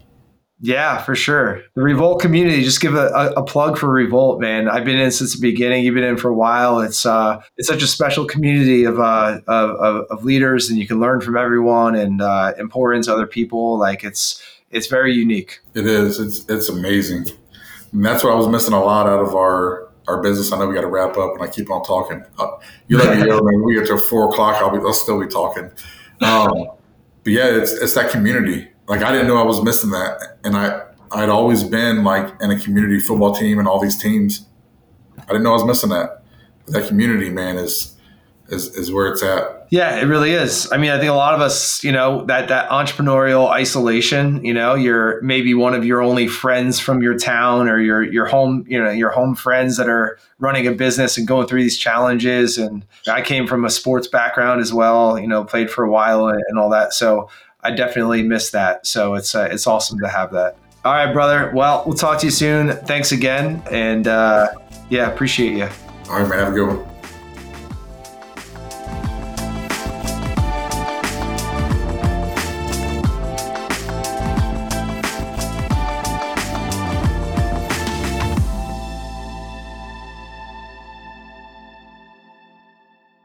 [0.60, 1.62] Yeah, for sure.
[1.76, 4.68] The Revolt community, just give a, a, a, plug for Revolt, man.
[4.68, 5.86] I've been in since the beginning.
[5.86, 6.80] You've been in for a while.
[6.80, 11.00] It's uh, it's such a special community of, uh, of, of, leaders, and you can
[11.00, 13.78] learn from everyone and uh, pour into other people.
[13.78, 14.42] Like it's
[14.72, 15.60] it's very unique.
[15.76, 16.20] It is.
[16.20, 17.28] It's it's amazing.
[17.92, 20.52] And that's what I was missing a lot out of our our business.
[20.52, 22.24] I know we got to wrap up, and I keep on talking.
[22.38, 23.64] Uh, you let me know, man.
[23.64, 24.62] We get to four o'clock.
[24.62, 24.78] I'll be.
[24.78, 25.70] I'll still be talking.
[26.22, 26.70] Um,
[27.24, 28.70] but yeah, it's it's that community.
[28.88, 32.52] Like I didn't know I was missing that, and I I'd always been like in
[32.52, 34.46] a community football team and all these teams.
[35.20, 36.24] I didn't know I was missing that.
[36.66, 37.96] But that community, man, is
[38.50, 39.57] is, is where it's at.
[39.70, 40.72] Yeah, it really is.
[40.72, 44.54] I mean, I think a lot of us, you know, that that entrepreneurial isolation, you
[44.54, 48.66] know, you're maybe one of your only friends from your town or your your home,
[48.68, 52.58] you know, your home friends that are running a business and going through these challenges.
[52.58, 56.28] And I came from a sports background as well, you know, played for a while
[56.28, 56.94] and, and all that.
[56.94, 57.30] So
[57.62, 58.88] I definitely miss that.
[58.88, 60.58] So it's uh, it's awesome to have that.
[60.86, 61.52] All right, brother.
[61.54, 62.72] Well, we'll talk to you soon.
[62.86, 64.54] Thanks again, and uh,
[64.90, 65.68] yeah, appreciate you.
[66.10, 66.40] All right, man.
[66.40, 66.97] Have a good one.